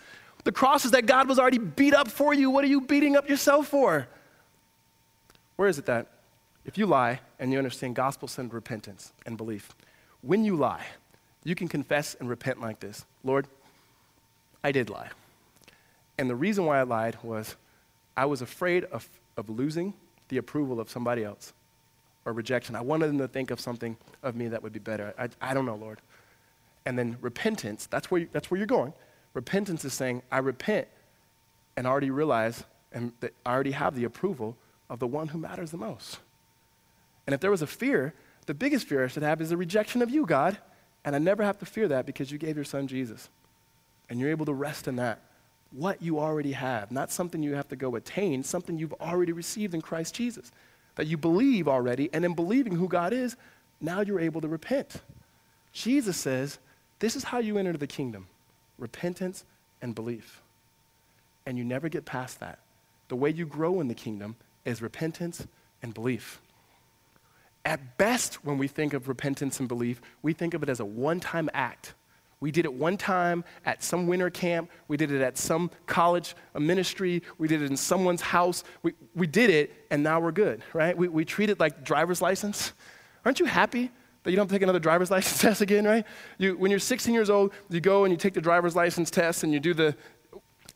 [0.44, 2.50] The cross is that God was already beat up for you.
[2.50, 4.08] What are you beating up yourself for?
[5.56, 6.08] Where is it that
[6.66, 9.70] if you lie and you understand gospel centered repentance and belief,
[10.22, 10.86] when you lie,
[11.44, 13.48] you can confess and repent like this Lord,
[14.64, 15.10] I did lie.
[16.18, 17.56] And the reason why I lied was
[18.18, 19.94] I was afraid of, of losing
[20.30, 21.54] the approval of somebody else
[22.26, 22.76] or rejection.
[22.76, 25.14] I wanted them to think of something of me that would be better.
[25.18, 26.00] I, I don't know, Lord.
[26.86, 28.94] And then repentance, that's where, you, that's where you're going.
[29.34, 30.88] Repentance is saying, I repent
[31.76, 34.56] and already realize and that I already have the approval
[34.90, 36.20] of the one who matters the most.
[37.28, 38.14] And if there was a fear,
[38.46, 40.58] the biggest fear I should have is the rejection of you, God.
[41.04, 43.30] And I never have to fear that because you gave your son Jesus.
[44.10, 45.20] And you're able to rest in that.
[45.72, 49.74] What you already have, not something you have to go attain, something you've already received
[49.74, 50.52] in Christ Jesus.
[50.96, 53.36] That you believe already, and in believing who God is,
[53.82, 55.02] now you're able to repent.
[55.74, 56.60] Jesus says,
[57.00, 58.28] This is how you enter the kingdom
[58.78, 59.46] repentance
[59.82, 60.42] and belief.
[61.46, 62.60] And you never get past that.
[63.08, 65.46] The way you grow in the kingdom is repentance
[65.82, 66.42] and belief.
[67.64, 70.86] At best, when we think of repentance and belief, we think of it as a
[70.86, 71.94] one time act.
[72.40, 74.70] We did it one time at some winter camp.
[74.88, 77.24] We did it at some college ministry.
[77.38, 78.64] We did it in someone's house.
[78.84, 80.96] We, we did it, and now we're good, right?
[80.96, 82.74] We, we treat it like driver's license.
[83.24, 83.92] Aren't you happy
[84.26, 86.06] that you don't take another driver's license test again, right?
[86.38, 89.44] You, when you're 16 years old, you go and you take the driver's license test
[89.44, 89.96] and you do the,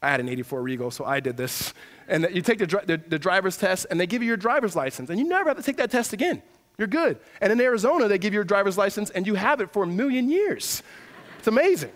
[0.02, 1.74] I had an 84 Regal, so I did this.
[2.08, 5.10] And you take the, the, the, driver's test, and they give you your driver's license,
[5.10, 6.42] and you never have to take that test again.
[6.78, 7.20] You're good.
[7.42, 9.88] And in Arizona, they give you your driver's license, and you have it for a
[9.88, 10.82] million years.
[11.38, 11.92] It's amazing.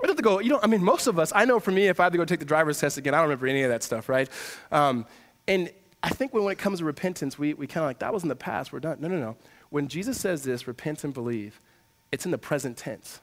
[0.00, 1.70] We don't have to go, you know, I mean, most of us, I know for
[1.70, 3.62] me, if I had to go take the driver's test again, I don't remember any
[3.62, 4.28] of that stuff, right?
[4.72, 5.06] Um,
[5.46, 5.70] and
[6.02, 8.24] I think when, when it comes to repentance, we, we kind of like, that was
[8.24, 8.98] in the past, we're done.
[9.00, 9.36] No, no, no.
[9.72, 11.58] When Jesus says this, repent and believe,
[12.12, 13.22] it's in the present tense.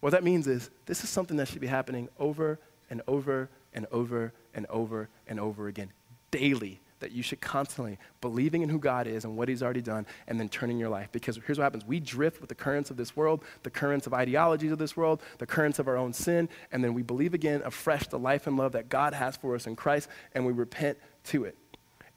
[0.00, 2.58] What that means is this is something that should be happening over
[2.90, 5.92] and over and over and over and over again,
[6.32, 10.04] daily, that you should constantly believing in who God is and what He's already done,
[10.26, 11.10] and then turning your life.
[11.12, 14.14] Because here's what happens we drift with the currents of this world, the currents of
[14.14, 17.62] ideologies of this world, the currents of our own sin, and then we believe again
[17.64, 20.98] afresh the life and love that God has for us in Christ, and we repent
[21.26, 21.56] to it.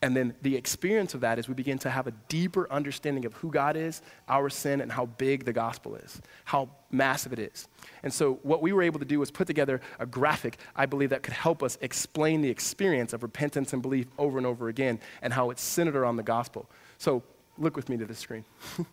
[0.01, 3.33] And then the experience of that is we begin to have a deeper understanding of
[3.33, 7.67] who God is, our sin, and how big the gospel is, how massive it is.
[8.03, 11.09] And so, what we were able to do was put together a graphic, I believe,
[11.09, 14.99] that could help us explain the experience of repentance and belief over and over again
[15.23, 16.69] and how it's centered around the gospel.
[16.99, 17.23] So,
[17.57, 18.45] look with me to the screen.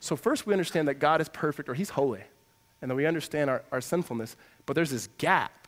[0.00, 2.24] so, first, we understand that God is perfect or He's holy,
[2.82, 5.66] and that we understand our, our sinfulness, but there's this gap,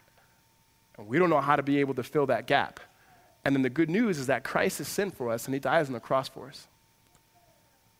[0.99, 2.81] and we don't know how to be able to fill that gap.
[3.49, 5.87] And then the good news is that Christ has sent for us and he dies
[5.87, 6.67] on the cross for us.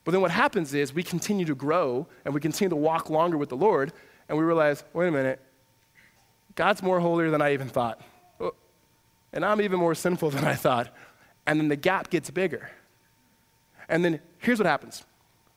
[0.05, 3.39] But then what happens is we continue to grow and we continue to walk longer
[3.39, 3.95] with the Lord
[4.29, 5.41] and we realize, wait a minute,
[6.55, 7.99] God's more holier than I even thought.
[8.39, 8.53] Oh,
[9.33, 10.95] and I'm even more sinful than I thought.
[11.47, 12.71] And then the gap gets bigger.
[13.89, 15.07] And then here's what happens.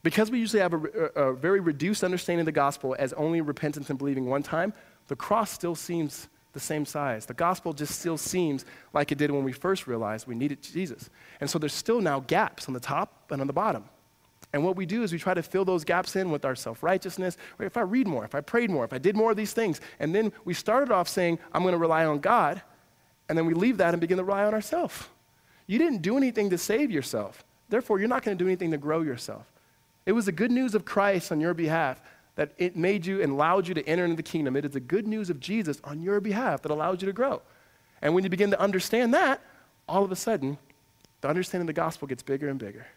[0.04, 0.78] Because we usually have a,
[1.18, 4.72] a very reduced understanding of the gospel as only repentance and believing one time,
[5.10, 7.26] the cross still seems the same size.
[7.26, 11.10] The gospel just still seems like it did when we first realized we needed Jesus.
[11.40, 13.86] And so there's still now gaps on the top and on the bottom.
[14.54, 16.84] And what we do is we try to fill those gaps in with our self
[16.84, 17.38] righteousness.
[17.60, 19.80] If I read more, if I prayed more, if I did more of these things.
[20.00, 22.62] And then we started off saying, I'm going to rely on God.
[23.30, 25.08] And then we leave that and begin to rely on ourselves.
[25.68, 27.46] You didn't do anything to save yourself.
[27.70, 29.46] Therefore, you're not going to do anything to grow yourself.
[30.06, 32.02] It was the good news of Christ on your behalf
[32.36, 34.56] that it made you and allowed you to enter into the kingdom.
[34.56, 37.42] It is the good news of Jesus on your behalf that allowed you to grow.
[38.02, 39.42] And when you begin to understand that,
[39.88, 40.58] all of a sudden,
[41.22, 42.88] the understanding of the gospel gets bigger and bigger.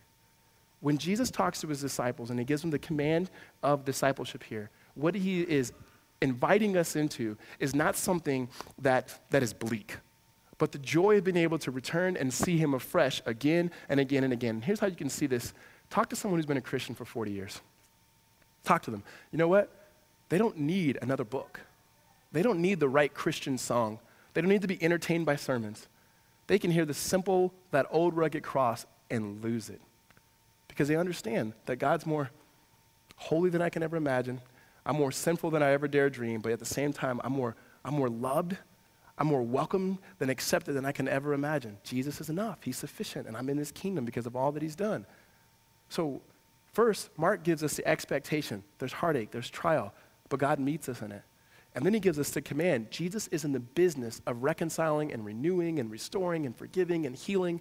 [0.80, 3.30] When Jesus talks to his disciples and he gives them the command
[3.62, 5.72] of discipleship here, what he is
[6.20, 8.48] inviting us into is not something
[8.80, 9.96] that, that is bleak,
[10.58, 14.24] but the joy of being able to return and see him afresh again and again
[14.24, 14.62] and again.
[14.62, 15.52] Here's how you can see this
[15.90, 17.60] talk to someone who's been a Christian for 40 years.
[18.64, 19.02] Talk to them.
[19.30, 19.70] You know what?
[20.28, 21.60] They don't need another book,
[22.32, 23.98] they don't need the right Christian song,
[24.32, 25.88] they don't need to be entertained by sermons.
[26.46, 29.80] They can hear the simple, that old rugged cross and lose it
[30.68, 32.30] because they understand that God's more
[33.16, 34.40] holy than I can ever imagine.
[34.84, 37.56] I'm more sinful than I ever dare dream, but at the same time, I'm more,
[37.84, 38.56] I'm more loved.
[39.16, 41.78] I'm more welcome than accepted than I can ever imagine.
[41.84, 42.58] Jesus is enough.
[42.64, 45.06] He's sufficient, and I'm in his kingdom because of all that he's done.
[45.88, 46.20] So,
[46.74, 49.94] first, Mark gives us the expectation there's heartache, there's trial,
[50.28, 51.22] but God meets us in it.
[51.74, 55.24] And then he gives us the command Jesus is in the business of reconciling and
[55.24, 57.60] renewing and restoring and forgiving and healing.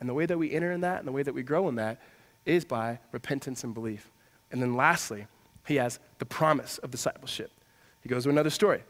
[0.00, 1.76] And the way that we enter in that and the way that we grow in
[1.76, 2.00] that
[2.44, 4.10] is by repentance and belief.
[4.50, 5.26] And then lastly,
[5.66, 7.52] he has the promise of discipleship.
[8.02, 8.82] He goes to another story.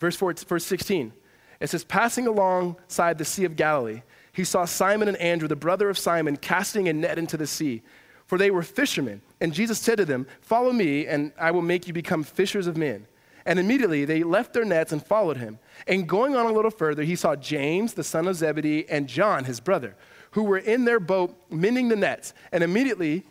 [0.00, 1.12] Verse, 4, verse 16.
[1.60, 5.90] It says, Passing alongside the Sea of Galilee, he saw Simon and Andrew, the brother
[5.90, 7.82] of Simon, casting a net into the sea,
[8.28, 9.20] for they were fishermen.
[9.40, 12.76] And Jesus said to them, Follow me, and I will make you become fishers of
[12.76, 13.08] men.
[13.44, 15.58] And immediately they left their nets and followed him.
[15.88, 19.44] And going on a little further, he saw James, the son of Zebedee, and John,
[19.44, 19.96] his brother
[20.32, 22.34] who were in their boat mending the nets.
[22.52, 23.24] And immediately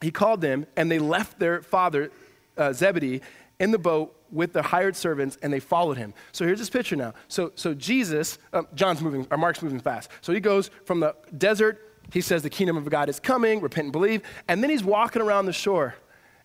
[0.00, 2.10] he called them, and they left their father,
[2.56, 3.22] uh, Zebedee,
[3.58, 6.12] in the boat with the hired servants, and they followed him.
[6.32, 7.14] So here's this picture now.
[7.28, 10.10] So, so Jesus, um, John's moving, or Mark's moving fast.
[10.20, 13.86] So he goes from the desert, he says the kingdom of God is coming, repent
[13.86, 15.94] and believe, and then he's walking around the shore,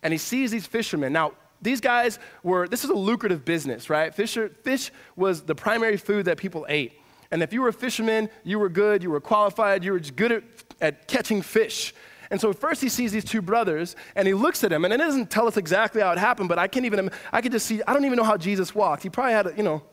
[0.03, 1.13] and he sees these fishermen.
[1.13, 4.13] Now, these guys were, this is a lucrative business, right?
[4.13, 6.93] Fisher, fish was the primary food that people ate.
[7.29, 10.31] And if you were a fisherman, you were good, you were qualified, you were good
[10.31, 10.43] at,
[10.81, 11.93] at catching fish.
[12.31, 14.97] And so first he sees these two brothers and he looks at them and it
[14.97, 17.81] doesn't tell us exactly how it happened, but I can't even, I could just see,
[17.85, 19.03] I don't even know how Jesus walked.
[19.03, 19.83] He probably had, a, you know,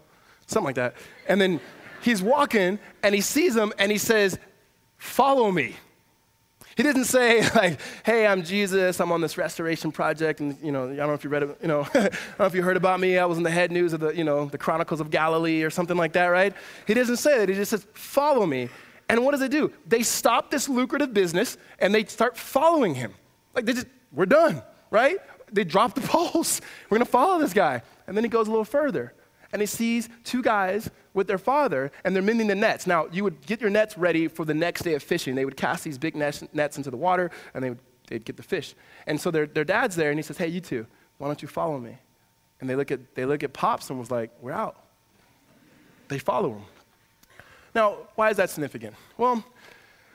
[0.47, 0.95] something like that.
[1.29, 1.61] And then
[2.01, 4.39] he's walking and he sees them and he says,
[4.99, 5.77] follow me.
[6.77, 9.01] He didn't say like, "Hey, I'm Jesus.
[9.01, 11.59] I'm on this restoration project, and you know, I don't know if you read it.
[11.61, 13.19] You know, I don't know if you heard about me.
[13.19, 15.71] I was in the head news of the, you know, the Chronicles of Galilee or
[15.71, 16.55] something like that, right?"
[16.87, 17.49] He doesn't say that.
[17.49, 18.69] He just says, "Follow me."
[19.09, 19.73] And what does it do?
[19.87, 23.15] They stop this lucrative business and they start following him.
[23.55, 25.17] Like they just, we're done, right?
[25.51, 26.61] They drop the poles.
[26.89, 27.83] We're gonna follow this guy.
[28.07, 29.15] And then he goes a little further
[29.53, 32.87] and he sees two guys with their father and they're mending the nets.
[32.87, 35.35] Now, you would get your nets ready for the next day of fishing.
[35.35, 38.43] They would cast these big nets, into the water and they would, they'd get the
[38.43, 38.75] fish.
[39.07, 40.87] And so their, their dad's there and he says, Hey, you two,
[41.19, 41.99] why don't you follow me?
[42.61, 44.77] And they look at, they look at Pops and was like, We're out.
[46.07, 46.63] They follow him.
[47.75, 48.95] Now, why is that significant?
[49.19, 49.45] Well,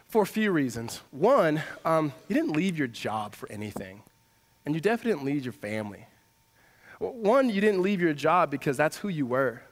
[0.08, 1.02] for a few reasons.
[1.12, 4.04] One, um, you didn't leave your job for anything,
[4.66, 6.08] and you definitely didn't leave your family.
[7.00, 9.63] One, you didn't leave your job because that's who you were,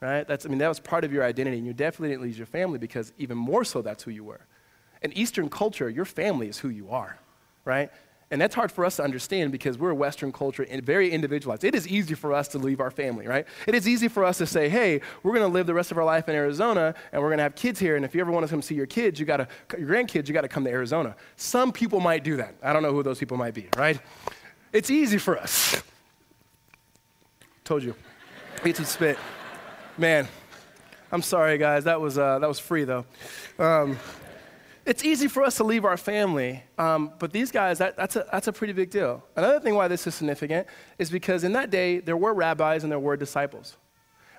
[0.00, 0.26] right?
[0.26, 2.46] That's, I mean, that was part of your identity, and you definitely didn't lose your
[2.46, 4.40] family because even more so, that's who you were.
[5.02, 7.18] In Eastern culture, your family is who you are,
[7.64, 7.90] right?
[8.30, 11.62] And that's hard for us to understand because we're a Western culture and very individualized.
[11.62, 13.46] It is easy for us to leave our family, right?
[13.68, 15.98] It is easy for us to say, hey, we're going to live the rest of
[15.98, 17.94] our life in Arizona and we're going to have kids here.
[17.94, 20.26] And if you ever want to come see your kids, you got to, your grandkids,
[20.26, 21.14] you got to come to Arizona.
[21.36, 22.56] Some people might do that.
[22.64, 24.00] I don't know who those people might be, right?
[24.72, 25.80] It's easy for us.
[27.62, 27.94] Told you.
[28.64, 29.18] Eat some spit.
[29.98, 30.28] Man,
[31.10, 31.84] I'm sorry, guys.
[31.84, 33.06] That was, uh, that was free, though.
[33.58, 33.98] Um,
[34.84, 38.26] it's easy for us to leave our family, um, but these guys, that, that's, a,
[38.30, 39.24] that's a pretty big deal.
[39.36, 40.66] Another thing why this is significant
[40.98, 43.78] is because in that day, there were rabbis and there were disciples.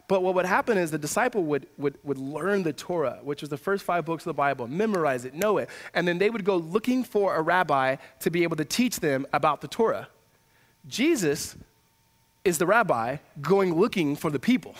[0.07, 3.49] But what would happen is the disciple would, would, would learn the Torah, which is
[3.49, 6.45] the first five books of the Bible, memorize it, know it, and then they would
[6.45, 10.07] go looking for a rabbi to be able to teach them about the Torah.
[10.87, 11.55] Jesus
[12.45, 14.75] is the rabbi going looking for the people.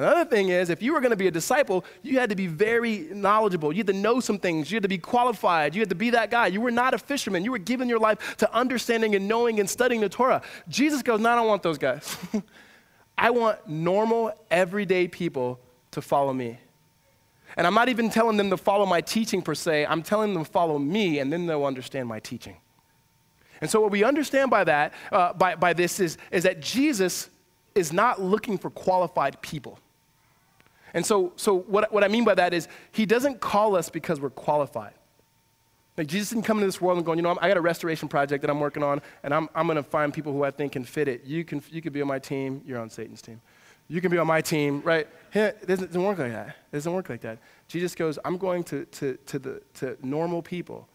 [0.00, 2.46] Another thing is, if you were going to be a disciple, you had to be
[2.46, 3.70] very knowledgeable.
[3.70, 4.70] You had to know some things.
[4.70, 5.74] You had to be qualified.
[5.74, 6.46] You had to be that guy.
[6.46, 7.44] You were not a fisherman.
[7.44, 10.40] You were giving your life to understanding and knowing and studying the Torah.
[10.68, 12.16] Jesus goes, No, I don't want those guys.
[13.18, 16.58] I want normal, everyday people to follow me.
[17.58, 20.44] And I'm not even telling them to follow my teaching per se, I'm telling them
[20.44, 22.56] to follow me, and then they'll understand my teaching.
[23.60, 27.28] And so, what we understand by that, uh, by, by this, is, is that Jesus
[27.74, 29.78] is not looking for qualified people.
[30.94, 34.20] And so, so what, what I mean by that is, he doesn't call us because
[34.20, 34.94] we're qualified.
[35.96, 38.08] Like Jesus didn't come into this world and go, you know, I got a restoration
[38.08, 40.72] project that I'm working on, and I'm, I'm going to find people who I think
[40.72, 41.24] can fit it.
[41.24, 42.62] You can, you can be on my team.
[42.64, 43.40] You're on Satan's team.
[43.88, 45.08] You can be on my team, right?
[45.34, 46.48] It doesn't, doesn't work like that.
[46.48, 47.38] It doesn't work like that.
[47.66, 50.88] Jesus goes, I'm going to, to, to, the, to normal people,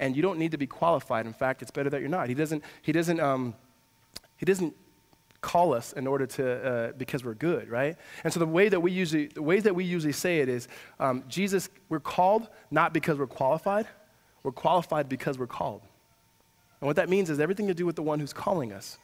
[0.00, 1.24] and you don't need to be qualified.
[1.26, 2.28] In fact, it's better that you're not.
[2.28, 3.54] He doesn't, he doesn't, um,
[4.36, 4.74] he doesn't
[5.42, 8.80] call us in order to uh, because we're good right and so the way that
[8.80, 10.68] we usually the ways that we usually say it is
[11.00, 13.86] um, jesus we're called not because we're qualified
[14.44, 15.82] we're qualified because we're called
[16.80, 18.98] and what that means is everything to do with the one who's calling us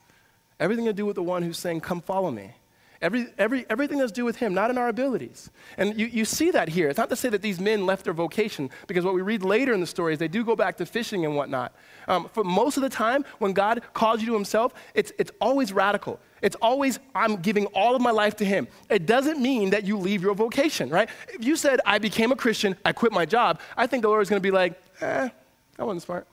[0.59, 2.55] everything to do with the one who's saying come follow me
[3.01, 5.51] Every, every, everything to do with him, not in our abilities.
[5.77, 6.89] And you, you see that here.
[6.89, 9.73] It's not to say that these men left their vocation, because what we read later
[9.73, 11.73] in the story is they do go back to fishing and whatnot.
[12.09, 15.73] Um, for most of the time, when God calls you to himself, it's, it's always
[15.73, 16.19] radical.
[16.43, 18.69] It's always, I'm giving all of my life to him.
[18.89, 21.09] It doesn't mean that you leave your vocation, right?
[21.29, 24.23] If you said, I became a Christian, I quit my job, I think the Lord
[24.23, 25.29] is going to be like, eh,
[25.77, 26.27] that wasn't smart,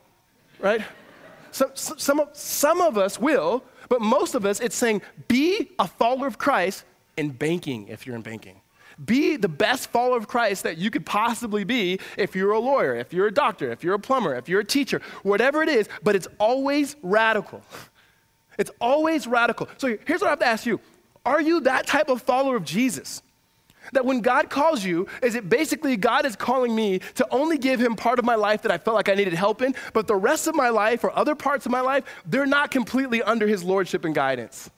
[0.60, 0.82] right?
[1.52, 5.72] So, so, some, of, some of us will, but most of us, it's saying be
[5.80, 6.84] a follower of Christ
[7.18, 8.62] in banking if you're in banking.
[9.04, 12.96] Be the best follower of Christ that you could possibly be if you're a lawyer,
[12.96, 15.90] if you're a doctor, if you're a plumber, if you're a teacher, whatever it is,
[16.02, 17.62] but it's always radical.
[18.58, 19.68] It's always radical.
[19.78, 20.80] So here's what I have to ask you
[21.26, 23.22] Are you that type of follower of Jesus?
[23.94, 27.80] That when God calls you, is it basically God is calling me to only give
[27.80, 30.16] him part of my life that I felt like I needed help in, but the
[30.16, 33.64] rest of my life or other parts of my life, they're not completely under his
[33.64, 34.72] lordship and guidance.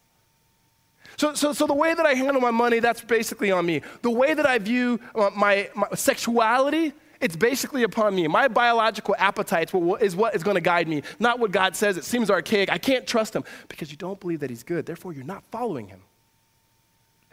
[1.18, 3.82] So, so, so the way that I handle my money, that's basically on me.
[4.02, 8.28] The way that I view my, my sexuality, it's basically upon me.
[8.28, 11.98] My biological appetites is what is going to guide me, not what God says.
[11.98, 12.72] It seems archaic.
[12.72, 14.86] I can't trust him because you don't believe that he's good.
[14.86, 16.02] Therefore, you're not following him.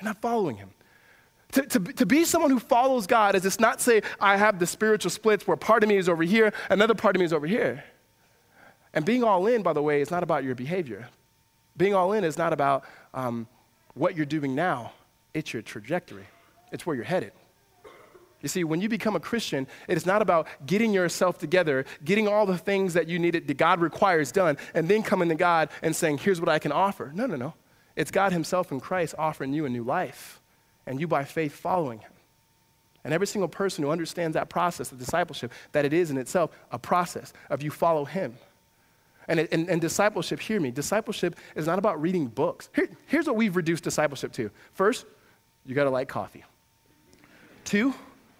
[0.01, 0.71] You're not following him.
[1.53, 4.67] To, to, to be someone who follows God is just not say, I have the
[4.67, 7.47] spiritual splits where part of me is over here, another part of me is over
[7.47, 7.85] here.
[8.93, 11.09] And being all in, by the way, is not about your behavior.
[11.77, 13.47] Being all in is not about um,
[13.95, 14.93] what you're doing now,
[15.33, 16.27] it's your trajectory,
[16.73, 17.33] it's where you're headed.
[18.45, 22.29] You see, when you become a Christian, it is not about getting yourself together, getting
[22.29, 25.71] all the things that you need that God requires done, and then coming to God
[25.83, 27.11] and saying, Here's what I can offer.
[27.15, 27.55] No, no, no.
[27.97, 30.43] It's God Himself in Christ offering you a new life
[30.87, 32.11] and you by faith following him.
[33.05, 36.51] And every single person who understands that process of discipleship, that it is in itself
[36.71, 38.37] a process of you follow him.
[39.27, 42.69] And, and, and discipleship, hear me, discipleship is not about reading books.
[42.75, 44.51] Here, here's what we've reduced discipleship to.
[44.73, 45.07] First,
[45.65, 46.45] you gotta like coffee.
[47.65, 47.95] Two,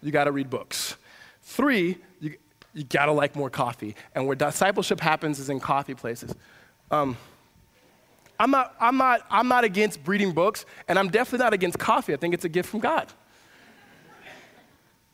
[0.05, 0.95] you gotta read books.
[1.41, 2.35] Three, you,
[2.73, 3.95] you gotta like more coffee.
[4.13, 6.33] And where discipleship happens is in coffee places.
[6.91, 7.17] Um,
[8.39, 12.13] I'm not, I'm, not, I'm not against reading books, and I'm definitely not against coffee.
[12.13, 13.11] I think it's a gift from God.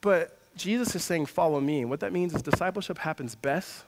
[0.02, 1.82] But Jesus is saying, Follow me.
[1.82, 3.86] And what that means is discipleship happens best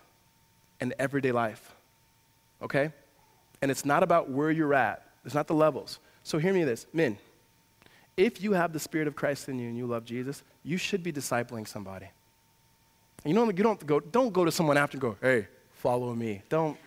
[0.79, 1.73] in everyday life.
[2.61, 2.91] Okay?
[3.61, 5.99] And it's not about where you're at, it's not the levels.
[6.23, 7.17] So hear me this men,
[8.15, 11.03] if you have the Spirit of Christ in you and you love Jesus, you should
[11.03, 12.07] be discipling somebody.
[13.25, 16.41] You know, you don't go, don't go to someone after and go, hey, follow me.
[16.49, 16.77] Don't.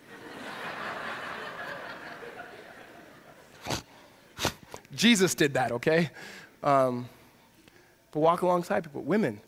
[4.95, 6.11] Jesus did that, okay?
[6.63, 7.09] Um,
[8.13, 9.03] but walk alongside people.
[9.03, 9.41] Women,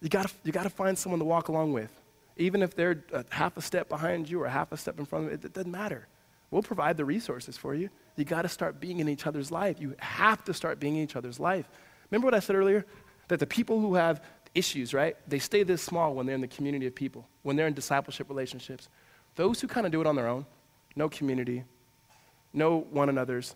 [0.00, 1.90] you gotta, you gotta find someone to walk along with.
[2.36, 5.26] Even if they're a half a step behind you or half a step in front
[5.26, 6.06] of you, it, it doesn't matter.
[6.50, 7.90] We'll provide the resources for you.
[8.16, 9.80] You gotta start being in each other's life.
[9.80, 11.68] You have to start being in each other's life.
[12.10, 12.84] Remember what I said earlier?
[13.28, 14.22] That the people who have
[14.54, 17.66] issues, right, they stay this small when they're in the community of people, when they're
[17.66, 18.88] in discipleship relationships.
[19.36, 20.44] Those who kind of do it on their own,
[20.94, 21.64] no community,
[22.52, 23.54] no one another's,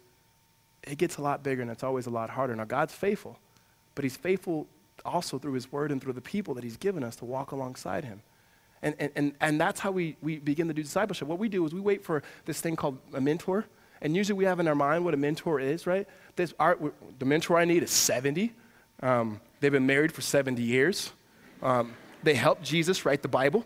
[0.83, 2.57] it gets a lot bigger and it's always a lot harder.
[2.57, 3.39] Now, God's faithful,
[3.95, 4.67] but He's faithful
[5.05, 8.05] also through His Word and through the people that He's given us to walk alongside
[8.05, 8.23] Him.
[8.83, 11.29] And, and, and, and that's how we, we begin to do discipleship.
[11.29, 13.67] What we do is we wait for this thing called a mentor.
[14.01, 16.07] And usually we have in our mind what a mentor is, right?
[16.37, 16.79] This, our,
[17.19, 18.53] the mentor I need is 70.
[19.03, 21.13] Um, they've been married for 70 years.
[21.63, 23.65] Um, they helped Jesus write the Bible.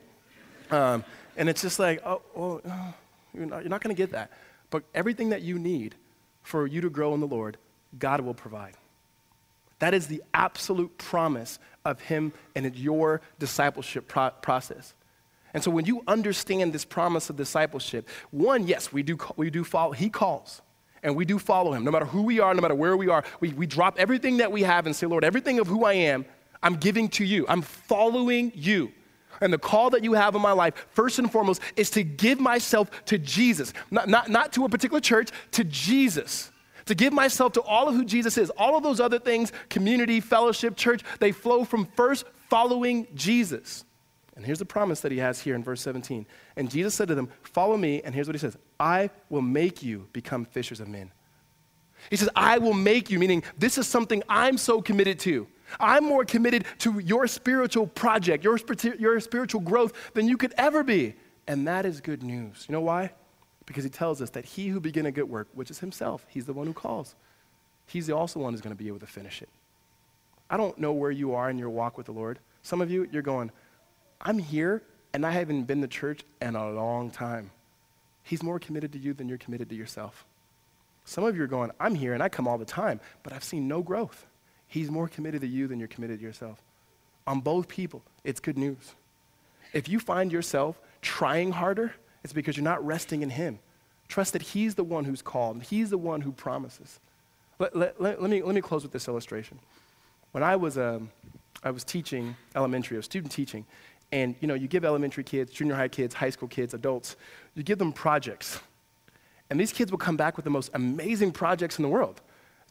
[0.70, 1.04] Um,
[1.36, 2.94] and it's just like, oh, well, oh,
[3.34, 4.30] you're not, not going to get that.
[4.70, 5.96] But everything that you need
[6.42, 7.56] for you to grow in the Lord,
[7.98, 8.74] God will provide.
[9.80, 14.94] That is the absolute promise of Him and your discipleship pro- process.
[15.52, 19.64] And so when you understand this promise of discipleship, one, yes, we do, we do
[19.64, 20.62] follow, He calls.
[21.02, 23.24] and we do follow him, no matter who we are, no matter where we are,
[23.40, 26.24] we, we drop everything that we have and say, Lord, everything of who I am,
[26.62, 27.46] I'm giving to you.
[27.48, 28.92] I'm following you.
[29.40, 32.38] And the call that you have in my life, first and foremost, is to give
[32.38, 33.72] myself to Jesus.
[33.90, 36.50] Not, not, not to a particular church, to Jesus.
[36.86, 38.50] To give myself to all of who Jesus is.
[38.50, 43.84] All of those other things, community, fellowship, church, they flow from first following Jesus.
[44.40, 46.24] And here's the promise that he has here in verse 17.
[46.56, 48.00] And Jesus said to them, Follow me.
[48.02, 51.10] And here's what he says I will make you become fishers of men.
[52.08, 55.46] He says, I will make you, meaning this is something I'm so committed to.
[55.78, 58.58] I'm more committed to your spiritual project, your,
[58.98, 61.16] your spiritual growth than you could ever be.
[61.46, 62.64] And that is good news.
[62.66, 63.12] You know why?
[63.66, 66.46] Because he tells us that he who began a good work, which is himself, he's
[66.46, 67.14] the one who calls,
[67.86, 69.50] he's the also one who's going to be able to finish it.
[70.48, 72.38] I don't know where you are in your walk with the Lord.
[72.62, 73.52] Some of you, you're going,
[74.20, 77.50] I'm here and I haven't been to church in a long time.
[78.22, 80.24] He's more committed to you than you're committed to yourself.
[81.04, 83.44] Some of you are going, I'm here and I come all the time, but I've
[83.44, 84.26] seen no growth.
[84.68, 86.62] He's more committed to you than you're committed to yourself.
[87.26, 88.94] On both people, it's good news.
[89.72, 93.58] If you find yourself trying harder, it's because you're not resting in Him.
[94.08, 97.00] Trust that He's the one who's called, He's the one who promises.
[97.58, 99.58] Let, let, let, let me, let me close with this illustration.
[100.32, 101.10] When I was, um,
[101.62, 103.66] I was teaching elementary, I was student teaching,
[104.12, 107.16] and you know, you give elementary kids, junior high kids, high school kids, adults,
[107.54, 108.60] you give them projects.
[109.50, 112.20] And these kids will come back with the most amazing projects in the world.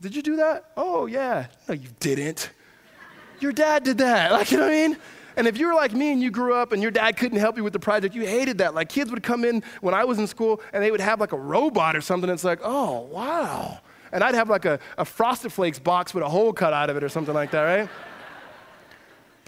[0.01, 0.71] Did you do that?
[0.77, 1.47] Oh, yeah.
[1.67, 2.51] No, you didn't.
[3.41, 4.31] Your dad did that.
[4.39, 4.97] Like, you know what I mean?
[5.35, 7.55] And if you were like me and you grew up and your dad couldn't help
[7.55, 8.75] you with the project, you hated that.
[8.75, 11.31] Like kids would come in when I was in school and they would have like
[11.31, 12.29] a robot or something.
[12.29, 13.79] it's like, oh, wow.
[14.11, 16.97] And I'd have like a, a Frosted Flakes box with a hole cut out of
[16.97, 17.89] it or something like that, right?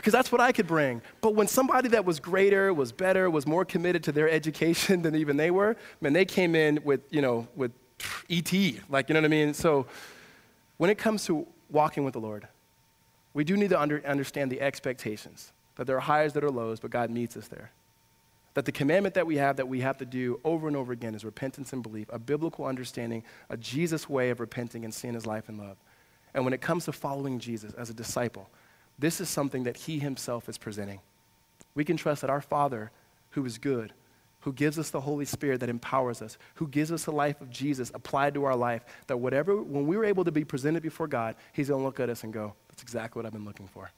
[0.01, 0.99] Because that's what I could bring.
[1.21, 5.15] But when somebody that was greater, was better, was more committed to their education than
[5.15, 7.71] even they were, man, they came in with, you know, with
[8.27, 8.51] ET,
[8.89, 9.53] like, you know what I mean?
[9.53, 9.85] So
[10.77, 12.47] when it comes to walking with the Lord,
[13.35, 16.79] we do need to under, understand the expectations that there are highs that are lows,
[16.79, 17.69] but God meets us there.
[18.55, 21.13] That the commandment that we have that we have to do over and over again
[21.13, 25.27] is repentance and belief, a biblical understanding, a Jesus way of repenting and seeing his
[25.27, 25.77] life and love.
[26.33, 28.49] And when it comes to following Jesus as a disciple,
[29.01, 30.99] this is something that He Himself is presenting.
[31.73, 32.91] We can trust that our Father,
[33.31, 33.93] who is good,
[34.41, 37.49] who gives us the Holy Spirit that empowers us, who gives us the life of
[37.49, 41.07] Jesus applied to our life, that whatever, when we were able to be presented before
[41.07, 43.67] God, He's going to look at us and go, That's exactly what I've been looking
[43.67, 43.89] for.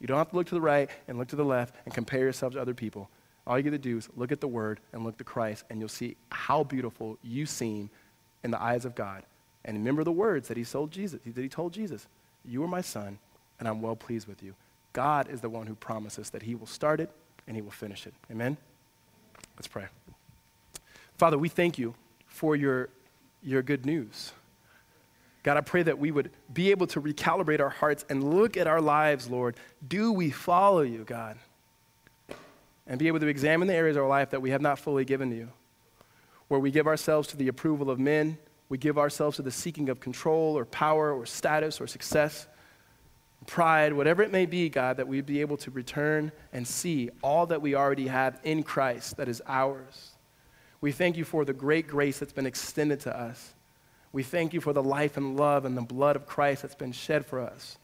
[0.00, 2.20] You don't have to look to the right and look to the left and compare
[2.20, 3.08] yourself to other people.
[3.46, 5.78] All you got to do is look at the Word and look to Christ, and
[5.78, 7.88] you'll see how beautiful you seem
[8.42, 9.22] in the eyes of God.
[9.64, 11.20] And remember the words that He told Jesus.
[11.24, 12.08] That He told Jesus,
[12.44, 13.18] "You are my Son
[13.58, 14.54] and I'm well pleased with you.
[14.92, 17.10] God is the one who promises that He will start it
[17.46, 18.14] and He will finish it.
[18.30, 18.56] Amen?
[19.56, 19.86] Let's pray.
[21.16, 21.94] Father, we thank you
[22.26, 22.88] for your,
[23.42, 24.32] your good news.
[25.42, 28.66] God, I pray that we would be able to recalibrate our hearts and look at
[28.66, 29.56] our lives, Lord.
[29.86, 31.36] Do we follow you, God?
[32.86, 35.04] And be able to examine the areas of our life that we have not fully
[35.04, 35.48] given to you,
[36.48, 38.38] where we give ourselves to the approval of men,
[38.68, 42.46] we give ourselves to the seeking of control or power or status or success
[43.46, 47.46] pride, whatever it may be, God, that we'd be able to return and see all
[47.46, 50.12] that we already have in Christ that is ours.
[50.80, 53.54] We thank you for the great grace that's been extended to us.
[54.12, 56.92] We thank you for the life and love and the blood of Christ that's been
[56.92, 57.78] shed for us.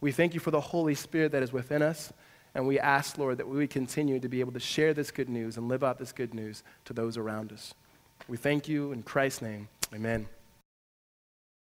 [0.00, 2.12] We thank you for the Holy Spirit that is within us.
[2.54, 5.28] And we ask, Lord, that we would continue to be able to share this good
[5.28, 7.74] news and live out this good news to those around us.
[8.28, 9.68] We thank you in Christ's name.
[9.92, 10.26] Amen.